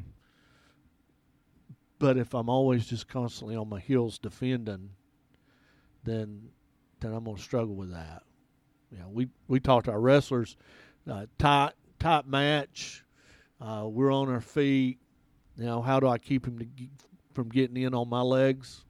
But 1.99 2.17
if 2.17 2.33
I'm 2.33 2.49
always 2.49 2.85
just 2.85 3.07
constantly 3.07 3.55
on 3.55 3.69
my 3.69 3.79
heels 3.79 4.19
defending, 4.19 4.91
then 6.03 6.49
then 6.99 7.13
I'm 7.13 7.23
gonna 7.23 7.37
struggle 7.37 7.75
with 7.75 7.91
that. 7.91 8.23
You 8.91 8.99
know, 8.99 9.09
we 9.09 9.29
we 9.47 9.59
talk 9.59 9.85
to 9.85 9.91
our 9.91 9.99
wrestlers, 9.99 10.57
uh, 11.09 11.25
tight 11.37 11.73
tight 11.99 12.27
match. 12.27 13.03
Uh, 13.59 13.85
we're 13.87 14.11
on 14.11 14.29
our 14.29 14.41
feet. 14.41 14.99
You 15.57 15.65
know, 15.65 15.81
how 15.81 15.99
do 15.99 16.07
I 16.07 16.17
keep 16.17 16.45
him 16.45 16.59
to, 16.59 16.65
from 17.33 17.49
getting 17.49 17.77
in 17.77 17.93
on 17.93 18.09
my 18.09 18.21
legs? 18.21 18.83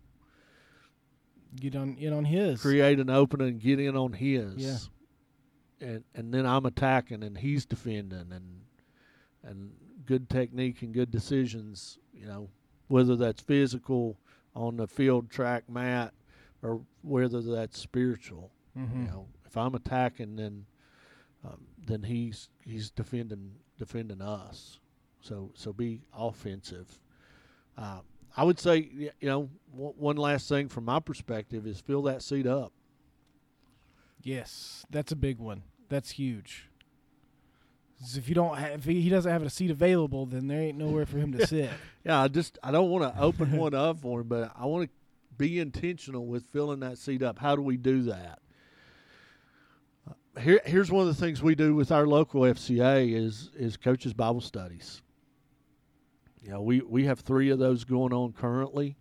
Get 1.56 1.76
on 1.76 1.96
in 1.98 2.12
on 2.12 2.26
his. 2.26 2.62
Create 2.62 3.00
an 3.00 3.10
opening 3.10 3.48
and 3.48 3.62
get 3.62 3.80
in 3.80 3.96
on 3.96 4.14
his. 4.14 4.56
Yeah. 4.56 4.78
And 5.88 6.04
and 6.16 6.34
then 6.34 6.46
I'm 6.46 6.66
attacking 6.66 7.24
and 7.24 7.38
he's 7.38 7.66
defending 7.66 8.32
and 8.32 8.55
and 9.46 9.72
good 10.06 10.30
technique 10.30 10.82
and 10.82 10.94
good 10.94 11.12
decisions. 11.12 12.00
You 12.14 12.28
know, 12.28 12.50
whether 12.88 13.16
that's 13.16 13.42
physical 13.42 14.18
on 14.56 14.78
the 14.78 14.88
field 14.88 15.30
track 15.30 15.70
mat 15.70 16.14
or 16.62 16.82
whether 17.02 17.42
that's 17.42 17.80
spiritual. 17.80 18.52
Mm-hmm. 18.78 19.02
You 19.04 19.08
know, 19.08 19.28
if 19.46 19.56
I'm 19.58 19.76
attacking, 19.76 20.36
then 20.36 20.66
um, 21.46 21.62
then 21.86 22.04
he's 22.04 22.50
he's 22.64 22.90
defending 22.90 23.52
defending 23.78 24.22
us. 24.22 24.80
So 25.22 25.52
so 25.54 25.74
be 25.74 26.02
offensive. 26.18 27.00
Uh, 27.78 28.00
I 28.36 28.44
would 28.44 28.60
say 28.60 28.90
you 28.92 29.12
know 29.22 29.50
w- 29.72 29.94
one 29.98 30.18
last 30.18 30.50
thing 30.50 30.68
from 30.68 30.86
my 30.86 31.00
perspective 31.00 31.66
is 31.68 31.80
fill 31.80 32.02
that 32.04 32.22
seat 32.22 32.48
up. 32.48 32.74
Yes, 34.22 34.86
that's 34.90 35.12
a 35.12 35.16
big 35.16 35.38
one. 35.38 35.64
That's 35.88 36.12
huge. 36.12 36.70
If 38.16 38.28
you 38.28 38.36
don't, 38.36 38.58
have, 38.58 38.80
if 38.80 38.86
he, 38.86 39.10
doesn't 39.10 39.32
have 39.32 39.44
a 39.44 39.50
seat 39.50 39.72
available, 39.72 40.26
then 40.26 40.48
there 40.48 40.60
ain't 40.60 40.78
nowhere 40.78 41.06
for 41.06 41.18
him 41.18 41.32
to 41.34 41.48
sit. 41.48 41.70
Yeah, 42.04 42.22
I 42.22 42.28
just 42.28 42.60
I 42.62 42.72
don't 42.72 42.90
want 42.90 43.16
to 43.16 43.22
open 43.22 43.52
one 43.58 43.74
up 43.74 44.00
for 44.00 44.22
him, 44.22 44.28
but 44.28 44.52
I 44.56 44.66
want 44.66 44.90
to 44.90 44.96
be 45.38 45.60
intentional 45.60 46.26
with 46.26 46.46
filling 46.46 46.82
that 46.82 46.98
seat 46.98 47.24
up. 47.24 47.40
How 47.40 47.56
do 47.56 47.62
we 47.62 47.78
do 47.78 48.04
that? 48.04 48.40
Here, 50.40 50.60
here's 50.66 50.92
one 50.92 51.08
of 51.08 51.16
the 51.16 51.20
things 51.20 51.42
we 51.42 51.56
do 51.56 51.74
with 51.74 51.92
our 51.92 52.06
local 52.06 52.42
FCA 52.42 53.16
is 53.16 53.50
is 53.56 53.78
coaches 53.78 54.14
Bible 54.14 54.42
studies. 54.42 55.02
You 56.42 56.52
know, 56.52 56.62
we 56.62 56.82
we 56.82 57.06
have 57.06 57.22
three 57.22 57.50
of 57.50 57.60
those 57.60 57.86
going 57.86 58.12
on 58.12 58.34
currently, 58.34 58.98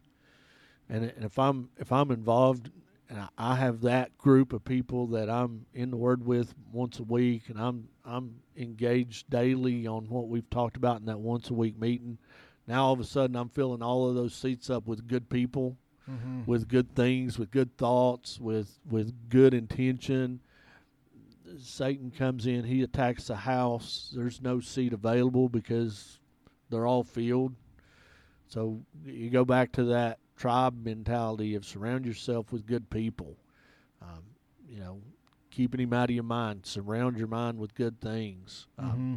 and, 0.89 1.05
and 1.05 1.25
if 1.25 1.39
I'm 1.39 1.69
if 1.77 1.91
I'm 1.91 2.13
involved 2.13 2.71
and 3.15 3.29
I- 3.37 3.53
I 3.53 3.57
have 3.57 3.81
that 3.83 4.17
group 4.19 4.53
of 4.53 4.65
people 4.65 5.07
that 5.09 5.31
I'm 5.31 5.67
in 5.73 5.91
the 5.91 5.97
Word 5.97 6.27
with 6.27 6.55
once 6.73 6.99
a 6.99 7.05
week, 7.05 7.49
and 7.49 7.61
I'm 7.61 7.89
I'm 8.05 8.41
engaged 8.57 9.31
daily 9.31 9.87
on 9.87 10.09
what 10.09 10.29
we've 10.29 10.49
talked 10.51 10.77
about 10.77 11.01
in 11.01 11.07
that 11.07 11.21
once 11.21 11.49
a 11.49 11.55
week 11.55 11.79
meeting. 11.79 12.19
Now 12.67 12.87
all 12.87 12.93
of 12.93 13.01
a 13.01 13.05
sudden 13.05 13.37
I'm 13.37 13.49
filling 13.49 13.83
all 13.83 14.09
of 14.09 14.15
those 14.15 14.35
seats 14.35 14.69
up 14.69 14.87
with 14.87 15.07
good 15.07 15.31
people, 15.31 15.77
mm-hmm. 16.11 16.43
with 16.45 16.69
good 16.69 16.95
things, 16.95 17.39
with 17.39 17.51
good 17.51 17.77
thoughts, 17.77 18.41
with 18.41 18.79
with 18.89 19.29
good 19.29 19.55
intention. 19.55 20.41
Satan 21.59 22.11
comes 22.11 22.47
in, 22.47 22.65
he 22.65 22.83
attacks 22.83 23.29
the 23.29 23.37
house. 23.37 24.13
There's 24.15 24.43
no 24.43 24.59
seat 24.59 24.93
available 24.93 25.49
because 25.49 26.19
they're 26.69 26.87
all 26.87 27.05
filled. 27.05 27.55
So 28.49 28.81
you 29.05 29.31
go 29.31 29.45
back 29.45 29.73
to 29.73 29.85
that 29.85 30.19
tribe 30.37 30.85
mentality 30.85 31.55
of 31.55 31.65
surround 31.65 32.05
yourself 32.07 32.53
with 32.53 32.67
good 32.67 32.91
people. 32.91 33.37
Um, 34.03 34.23
you 34.69 34.81
know, 34.81 35.01
keeping 35.51 35.81
him 35.81 35.93
out 35.93 36.11
of 36.11 36.15
your 36.15 36.25
mind. 36.25 36.67
Surround 36.67 37.17
your 37.17 37.29
mind 37.29 37.59
with 37.59 37.75
good 37.75 38.01
things. 38.01 38.67
Um, 38.79 38.87
Mm-hmm. 38.89 39.15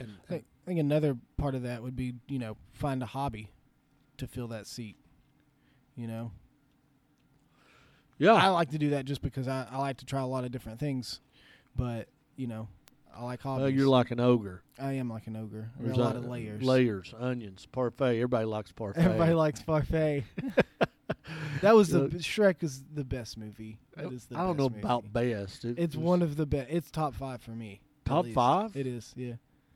and, 0.00 0.18
I 0.24 0.26
think, 0.28 0.44
I 0.44 0.66
think 0.66 0.80
another 0.80 1.16
part 1.36 1.54
of 1.54 1.62
that 1.62 1.82
would 1.82 1.96
be, 1.96 2.14
you 2.28 2.38
know, 2.38 2.56
find 2.72 3.02
a 3.02 3.06
hobby 3.06 3.50
to 4.18 4.26
fill 4.26 4.48
that 4.48 4.66
seat. 4.66 4.96
You 5.96 6.08
know, 6.08 6.32
yeah, 8.18 8.34
I 8.34 8.48
like 8.48 8.70
to 8.70 8.78
do 8.78 8.90
that 8.90 9.04
just 9.04 9.22
because 9.22 9.46
I, 9.46 9.66
I 9.70 9.78
like 9.78 9.98
to 9.98 10.04
try 10.04 10.20
a 10.20 10.26
lot 10.26 10.44
of 10.44 10.50
different 10.50 10.80
things, 10.80 11.20
but 11.76 12.08
you 12.36 12.46
know, 12.48 12.68
I 13.16 13.22
like 13.22 13.40
hobbies. 13.42 13.60
well, 13.62 13.70
you're 13.70 13.88
like 13.88 14.10
an 14.10 14.20
ogre. 14.20 14.62
I 14.78 14.92
am 14.94 15.08
like 15.08 15.26
an 15.26 15.36
ogre. 15.36 15.70
There's 15.78 15.96
a 15.96 16.00
lot 16.00 16.16
of 16.16 16.24
layers. 16.26 16.62
Layers, 16.62 17.14
onions, 17.18 17.66
parfait. 17.70 18.16
Everybody 18.16 18.44
likes 18.46 18.72
parfait. 18.72 19.00
Everybody 19.02 19.34
likes 19.34 19.62
parfait. 19.62 20.24
that 21.60 21.74
was 21.74 21.88
the 21.90 22.08
Shrek 22.08 22.62
is 22.62 22.82
the 22.92 23.04
best 23.04 23.38
movie. 23.38 23.78
That 23.96 24.12
is 24.12 24.26
the 24.26 24.36
I 24.36 24.46
don't 24.46 24.58
know 24.58 24.68
best 24.68 24.84
about 24.84 25.12
best. 25.12 25.64
It 25.64 25.78
It's 25.78 25.94
was- 25.96 26.04
one 26.04 26.22
of 26.22 26.36
the 26.36 26.46
best. 26.46 26.68
It's 26.70 26.90
top 26.90 27.14
five 27.14 27.40
for 27.42 27.52
me. 27.52 27.80
Top 28.04 28.26
five? 28.28 28.76
It 28.76 28.86
is. 28.86 29.12
Yeah. 29.16 29.34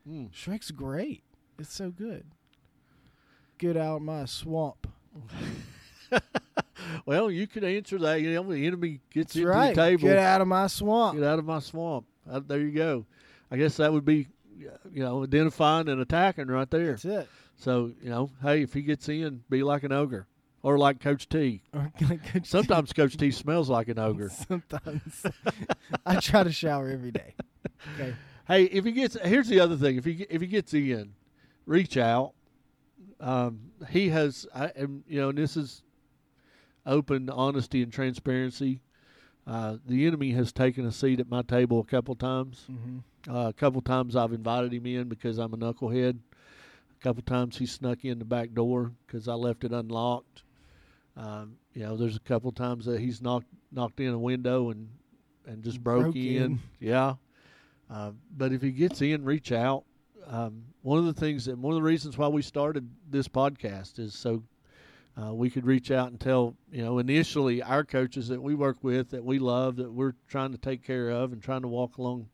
Mm. 0.08 0.30
Shrek's 0.32 0.70
great. 0.70 1.22
It's 1.58 1.72
so 1.72 1.90
good. 1.90 2.24
Get 3.58 3.76
out 3.76 3.96
of 3.96 4.02
my 4.02 4.24
swamp. 4.26 4.86
Well, 7.04 7.30
you 7.30 7.46
could 7.46 7.64
answer 7.64 7.98
that. 7.98 8.20
You 8.20 8.34
know, 8.34 8.42
the 8.52 8.66
enemy 8.66 9.00
gets 9.10 9.34
That's 9.34 9.36
into 9.36 9.48
right. 9.48 9.74
the 9.74 9.82
table. 9.82 10.08
Get 10.08 10.18
out 10.18 10.40
of 10.40 10.48
my 10.48 10.66
swamp. 10.68 11.18
Get 11.18 11.26
out 11.26 11.38
of 11.38 11.44
my 11.44 11.58
swamp. 11.58 12.06
Uh, 12.30 12.40
there 12.46 12.60
you 12.60 12.70
go. 12.70 13.04
I 13.50 13.56
guess 13.56 13.76
that 13.78 13.92
would 13.92 14.04
be, 14.04 14.28
you 14.58 15.02
know, 15.02 15.22
identifying 15.24 15.88
and 15.88 16.00
attacking 16.00 16.48
right 16.48 16.70
there. 16.70 16.92
That's 16.92 17.04
it. 17.04 17.28
So 17.56 17.92
you 18.02 18.10
know, 18.10 18.30
hey, 18.42 18.62
if 18.62 18.72
he 18.74 18.82
gets 18.82 19.08
in, 19.08 19.42
be 19.50 19.62
like 19.62 19.82
an 19.82 19.92
ogre, 19.92 20.26
or 20.62 20.78
like 20.78 21.00
Coach 21.00 21.28
T. 21.28 21.62
Or 21.74 21.90
like- 22.08 22.44
Sometimes 22.46 22.92
Coach 22.92 23.16
T 23.16 23.30
smells 23.30 23.68
like 23.68 23.88
an 23.88 23.98
ogre. 23.98 24.28
Sometimes. 24.48 25.24
I 26.06 26.20
try 26.20 26.44
to 26.44 26.52
shower 26.52 26.88
every 26.88 27.10
day. 27.10 27.34
Okay. 27.94 28.14
Hey, 28.46 28.64
if 28.64 28.84
he 28.84 28.92
gets, 28.92 29.16
here's 29.24 29.48
the 29.48 29.60
other 29.60 29.76
thing. 29.76 29.96
If 29.96 30.04
he 30.04 30.26
if 30.30 30.40
he 30.40 30.46
gets 30.46 30.72
in, 30.74 31.14
reach 31.66 31.96
out. 31.96 32.32
Um, 33.20 33.72
he 33.90 34.10
has, 34.10 34.46
I, 34.54 34.66
and, 34.76 35.02
you 35.08 35.20
know, 35.20 35.30
and 35.30 35.38
this 35.38 35.56
is 35.56 35.82
open 36.86 37.28
honesty 37.28 37.82
and 37.82 37.92
transparency. 37.92 38.80
Uh, 39.46 39.78
the 39.86 40.06
enemy 40.06 40.30
has 40.32 40.52
taken 40.52 40.86
a 40.86 40.92
seat 40.92 41.18
at 41.18 41.28
my 41.28 41.42
table 41.42 41.80
a 41.80 41.84
couple 41.84 42.14
times. 42.14 42.64
Mm-hmm. 42.70 42.98
Uh, 43.28 43.48
a 43.48 43.52
couple 43.52 43.80
times 43.82 44.16
I've 44.16 44.32
invited 44.32 44.72
him 44.72 44.86
in 44.86 45.08
because 45.08 45.38
I'm 45.38 45.52
a 45.52 45.56
knucklehead. 45.56 46.18
A 46.18 47.02
couple 47.02 47.22
times 47.22 47.58
he 47.58 47.66
snuck 47.66 48.04
in 48.04 48.18
the 48.18 48.24
back 48.24 48.52
door 48.54 48.92
because 49.06 49.28
I 49.28 49.34
left 49.34 49.64
it 49.64 49.72
unlocked. 49.72 50.42
Um, 51.16 51.56
you 51.74 51.82
know, 51.82 51.96
there's 51.96 52.16
a 52.16 52.20
couple 52.20 52.50
times 52.52 52.86
that 52.86 53.00
he's 53.00 53.20
knocked 53.20 53.46
knocked 53.70 54.00
in 54.00 54.08
a 54.08 54.18
window 54.18 54.70
and 54.70 54.88
and 55.46 55.62
just 55.62 55.82
broke, 55.82 56.02
Broke 56.02 56.16
in. 56.16 56.42
in. 56.42 56.58
Yeah. 56.80 57.14
Uh, 57.90 58.12
but 58.36 58.52
if 58.52 58.62
he 58.62 58.70
gets 58.70 59.00
in, 59.02 59.24
reach 59.24 59.52
out. 59.52 59.84
Um, 60.26 60.64
one 60.82 60.98
of 60.98 61.06
the 61.06 61.14
things 61.14 61.46
that 61.46 61.56
one 61.56 61.72
of 61.72 61.76
the 61.76 61.82
reasons 61.82 62.18
why 62.18 62.28
we 62.28 62.42
started 62.42 62.88
this 63.10 63.28
podcast 63.28 63.98
is 63.98 64.14
so 64.14 64.42
uh, 65.20 65.32
we 65.32 65.48
could 65.48 65.64
reach 65.64 65.90
out 65.90 66.08
and 66.08 66.20
tell 66.20 66.54
you 66.70 66.82
know 66.82 66.98
initially 66.98 67.62
our 67.62 67.82
coaches 67.84 68.28
that 68.28 68.42
we 68.42 68.54
work 68.54 68.76
with 68.82 69.10
that 69.10 69.24
we 69.24 69.38
love 69.38 69.76
that 69.76 69.90
we're 69.90 70.12
trying 70.28 70.52
to 70.52 70.58
take 70.58 70.82
care 70.82 71.08
of 71.08 71.32
and 71.32 71.42
trying 71.42 71.62
to 71.62 71.68
walk 71.68 71.96
along 71.96 72.28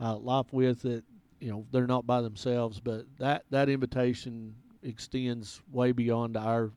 uh, 0.00 0.16
life 0.16 0.52
with 0.52 0.82
that 0.82 1.04
you 1.40 1.50
know 1.50 1.66
they're 1.70 1.86
not 1.86 2.06
by 2.06 2.20
themselves 2.20 2.80
but 2.80 3.04
that 3.18 3.44
that 3.50 3.68
invitation 3.68 4.54
extends 4.82 5.60
way 5.72 5.92
beyond 5.92 6.36
our 6.36 6.70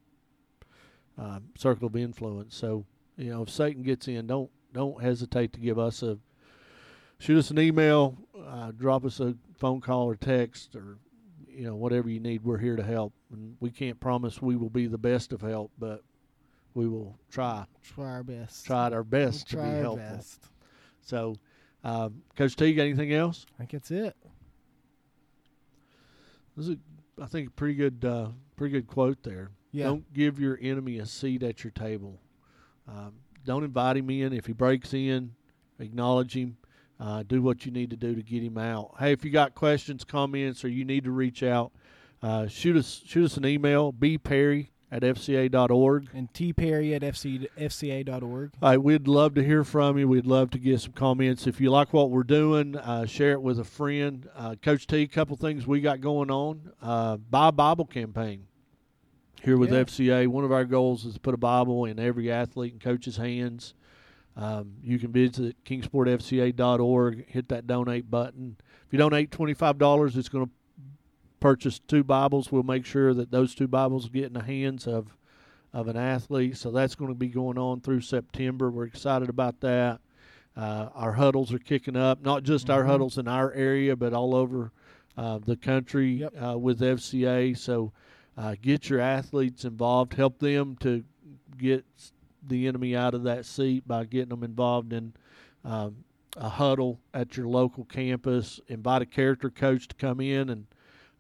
uh, 1.18 1.40
circle 1.58 1.88
of 1.88 1.96
influence. 1.96 2.56
So 2.56 2.86
you 3.18 3.30
know 3.30 3.44
if 3.44 3.50
satan 3.50 3.84
gets 3.84 4.08
in 4.08 4.26
don't 4.28 4.50
don't 4.74 5.02
hesitate 5.02 5.54
to 5.54 5.60
give 5.60 5.78
us 5.78 6.02
a 6.02 6.18
shoot 7.20 7.38
us 7.38 7.52
an 7.52 7.60
email 7.60 8.18
uh, 8.48 8.72
drop 8.72 9.06
us 9.06 9.20
a 9.20 9.36
phone 9.58 9.80
call 9.80 10.06
or 10.06 10.16
text 10.16 10.76
or 10.76 10.98
you 11.48 11.66
know 11.66 11.76
whatever 11.76 12.10
you 12.10 12.20
need. 12.20 12.44
We're 12.44 12.58
here 12.58 12.76
to 12.76 12.82
help. 12.84 13.14
And 13.32 13.56
we 13.60 13.70
can't 13.70 14.00
promise 14.00 14.42
we 14.42 14.56
will 14.56 14.72
be 14.72 14.88
the 14.88 14.98
best 14.98 15.32
of 15.34 15.42
help 15.42 15.72
but 15.78 16.04
we 16.74 16.88
will 16.88 17.16
try. 17.30 17.66
Try 17.84 18.06
our 18.10 18.24
best. 18.24 18.66
try 18.66 18.90
our 18.92 19.04
best 19.04 19.48
to 19.50 19.56
Try 19.58 19.66
be 19.70 19.76
our 19.76 19.82
helpful. 19.82 20.16
best. 20.18 20.50
so 21.02 21.36
um, 21.84 22.22
coach 22.36 22.56
t 22.56 22.74
got 22.74 22.84
anything 22.84 23.14
else? 23.14 23.46
I 23.56 23.58
think 23.60 23.72
that's 23.72 23.92
it. 23.92 24.16
this 26.56 26.68
is 26.68 26.76
a, 26.76 27.24
i 27.24 27.26
think 27.26 27.50
a 27.50 27.52
pretty 27.52 27.76
good 27.76 28.04
uh, 28.06 28.30
pretty 28.56 28.74
good 28.74 28.88
quote 28.88 29.24
there. 29.24 29.52
Yeah. 29.72 29.86
don't 29.86 30.14
give 30.14 30.40
your 30.40 30.60
enemy 30.62 31.00
a 31.00 31.06
seat 31.06 31.42
at 31.44 31.64
your 31.64 31.72
table. 31.72 32.20
Um, 32.88 33.14
don't 33.44 33.64
invite 33.64 33.98
him 33.98 34.10
in. 34.10 34.34
If 34.34 34.46
he 34.46 34.54
breaks 34.54 34.94
in 34.94 35.34
acknowledge 35.80 36.36
him. 36.36 36.58
Uh, 37.00 37.24
do 37.24 37.42
what 37.42 37.66
you 37.66 37.72
need 37.72 37.90
to 37.90 37.96
do 37.98 38.16
to 38.16 38.22
get 38.22 38.44
him 38.44 38.58
out. 38.58 38.96
Hey 39.00 39.12
if 39.12 39.26
you 39.26 39.32
got 39.32 39.56
questions 39.56 40.04
comments 40.04 40.64
or 40.64 40.70
you 40.70 40.86
need 40.86 41.04
to 41.04 41.12
reach 41.12 41.44
out 41.44 41.72
uh, 42.22 42.48
shoot 42.48 42.78
us 42.78 43.02
shoot 43.06 43.26
us 43.26 43.38
an 43.38 43.46
email 43.46 43.92
bperry 43.92 44.70
at 44.94 45.02
fca.org 45.02 46.08
And 46.14 46.32
T 46.34 46.54
Perry 46.54 46.94
at 46.94 47.02
FC, 47.02 47.48
FCA.org. 47.58 48.52
All 48.62 48.70
right, 48.70 48.78
we'd 48.78 49.08
love 49.08 49.34
to 49.34 49.44
hear 49.44 49.64
from 49.64 49.98
you. 49.98 50.08
We'd 50.08 50.28
love 50.28 50.52
to 50.52 50.60
get 50.60 50.80
some 50.82 50.94
comments. 50.94 51.48
If 51.48 51.60
you 51.60 51.72
like 51.72 51.92
what 51.94 52.12
we're 52.12 52.24
doing, 52.24 52.78
uh, 52.78 53.06
share 53.08 53.32
it 53.32 53.42
with 53.42 53.60
a 53.60 53.64
friend. 53.64 54.30
Uh, 54.36 54.56
Coach 54.62 54.86
T, 54.86 55.02
a 55.02 55.08
couple 55.08 55.36
things 55.36 55.66
we 55.66 55.82
got 55.82 56.00
going 56.00 56.30
on. 56.30 56.72
Uh, 56.82 57.18
buy 57.18 57.50
Bible 57.50 57.86
campaign 57.86 58.46
here 59.44 59.58
with 59.58 59.72
Yeah. 59.74 59.80
FCA. 59.84 60.28
One 60.28 60.44
of 60.46 60.52
our 60.52 60.64
goals 60.64 61.06
is 61.06 61.16
to 61.16 61.20
put 61.20 61.34
a 61.34 61.38
Bible 61.38 61.86
in 61.86 61.98
every 62.00 62.32
athlete 62.32 62.74
and 62.74 62.82
coach's 62.82 63.18
hands. 63.18 63.74
Um, 64.38 64.74
you 64.84 65.00
can 65.00 65.12
visit 65.12 65.56
kingsportfca.org, 65.64 67.30
hit 67.30 67.50
that 67.50 67.68
donate 67.68 68.10
button. 68.10 68.58
If 68.86 68.94
you 68.94 69.00
donate 69.00 69.32
$25, 69.32 70.16
it's 70.18 70.30
going 70.30 70.46
to 70.46 70.52
purchase 71.44 71.78
two 71.78 72.06
Bibles. 72.06 72.54
We'll 72.54 72.64
make 72.64 72.86
sure 72.86 73.14
that 73.14 73.30
those 73.30 73.54
two 73.54 73.68
Bibles 73.68 74.08
get 74.08 74.24
in 74.24 74.34
the 74.34 74.44
hands 74.44 74.88
of 74.88 75.18
of 75.74 75.90
an 75.90 75.98
athlete. 75.98 76.56
So 76.56 76.72
that's 76.72 76.96
going 76.96 77.12
to 77.12 77.18
be 77.18 77.28
going 77.28 77.58
on 77.58 77.82
through 77.82 78.00
September. 78.00 78.72
We're 78.72 78.86
excited 78.86 79.28
about 79.28 79.60
that. 79.60 80.00
Uh, 80.56 80.88
our 80.96 81.12
huddles 81.12 81.52
are 81.52 81.60
kicking 81.60 81.98
up, 81.98 82.22
not 82.24 82.44
just 82.44 82.70
our 82.70 82.84
Mhm. 82.84 82.88
huddles 82.88 83.18
in 83.18 83.28
our 83.28 83.52
area, 83.52 83.96
but 83.98 84.14
all 84.14 84.36
over 84.36 84.72
uh, 85.18 85.40
the 85.40 85.58
country 85.58 86.22
Yep. 86.22 86.34
uh, 86.42 86.58
with 86.58 86.82
FCA. 86.82 87.54
So 87.54 87.92
uh, 88.38 88.56
get 88.62 88.90
your 88.90 89.02
athletes 89.02 89.66
involved, 89.66 90.14
help 90.14 90.40
them 90.40 90.78
to 90.78 91.04
get 91.58 91.86
the 92.48 92.68
enemy 92.68 92.96
out 92.96 93.14
of 93.14 93.24
that 93.24 93.46
seat 93.46 93.86
by 93.86 94.06
getting 94.06 94.30
them 94.30 94.44
involved 94.44 94.94
in 94.94 95.12
um, 95.66 96.06
a 96.38 96.50
huddle 96.50 97.02
at 97.14 97.36
your 97.36 97.48
local 97.48 97.84
campus. 97.84 98.62
Invite 98.70 99.02
a 99.02 99.06
character 99.06 99.50
coach 99.50 99.90
to 99.90 99.96
come 99.96 100.22
in 100.22 100.50
and 100.50 100.68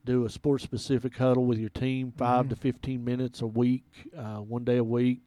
do 0.05 0.25
a 0.25 0.29
sports 0.29 0.63
specific 0.63 1.17
huddle 1.17 1.45
with 1.45 1.57
your 1.57 1.69
team, 1.69 2.11
5 2.17 2.41
mm-hmm. 2.41 2.49
to 2.49 2.55
fifteen 2.55 3.03
minutes 3.03 3.41
a 3.41 3.47
week, 3.47 3.85
uh, 4.17 4.37
one 4.37 4.63
day 4.63 4.77
a 4.77 4.83
week, 4.83 5.21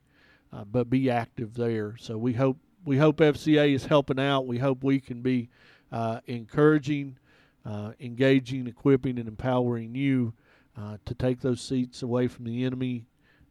uh, 0.52 0.64
but 0.64 0.90
be 0.90 1.10
active 1.10 1.54
there. 1.54 1.96
So 1.98 2.18
we 2.18 2.34
hope 2.34 2.58
we 2.84 2.98
hope 2.98 3.16
FCA 3.18 3.74
is 3.74 3.86
helping 3.86 4.20
out. 4.20 4.46
We 4.46 4.58
hope 4.58 4.84
we 4.84 5.00
can 5.00 5.20
be 5.20 5.48
uh, 5.90 6.20
encouraging, 6.26 7.18
uh, 7.64 7.92
engaging, 8.00 8.66
equipping, 8.66 9.18
and 9.18 9.28
empowering 9.28 9.94
you 9.94 10.34
uh, 10.78 10.98
to 11.04 11.14
take 11.14 11.40
those 11.40 11.60
seats 11.60 12.02
away 12.02 12.28
from 12.28 12.44
the 12.44 12.64
enemy 12.64 13.06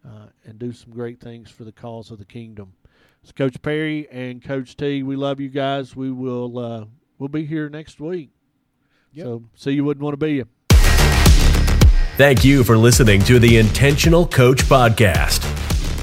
uh, 0.07 0.27
and 0.45 0.59
do 0.59 0.71
some 0.71 0.91
great 0.91 1.19
things 1.19 1.49
for 1.49 1.63
the 1.63 1.71
cause 1.71 2.11
of 2.11 2.19
the 2.19 2.25
kingdom. 2.25 2.73
It's 3.23 3.31
Coach 3.31 3.61
Perry 3.61 4.07
and 4.11 4.43
Coach 4.43 4.77
T. 4.77 5.01
We 5.03 5.15
love 5.15 5.39
you 5.39 5.49
guys. 5.49 5.95
We 5.95 6.11
will 6.11 6.59
uh, 6.59 6.85
we'll 7.17 7.29
be 7.29 7.45
here 7.45 7.69
next 7.69 7.99
week. 7.99 8.29
Yep. 9.13 9.25
So 9.25 9.43
see 9.55 9.71
you 9.71 9.83
wouldn't 9.83 10.03
want 10.03 10.13
to 10.13 10.25
be 10.25 10.33
you. 10.33 10.47
Thank 12.17 12.45
you 12.45 12.63
for 12.63 12.77
listening 12.77 13.19
to 13.23 13.39
the 13.39 13.57
Intentional 13.57 14.25
Coach 14.25 14.63
Podcast, 14.63 15.41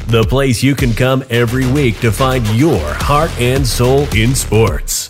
the 0.09 0.23
place 0.23 0.63
you 0.63 0.75
can 0.75 0.93
come 0.93 1.25
every 1.31 1.67
week 1.73 2.01
to 2.01 2.13
find 2.13 2.47
your 2.49 2.83
heart 2.85 3.31
and 3.41 3.67
soul 3.67 4.07
in 4.15 4.35
sports. 4.35 5.09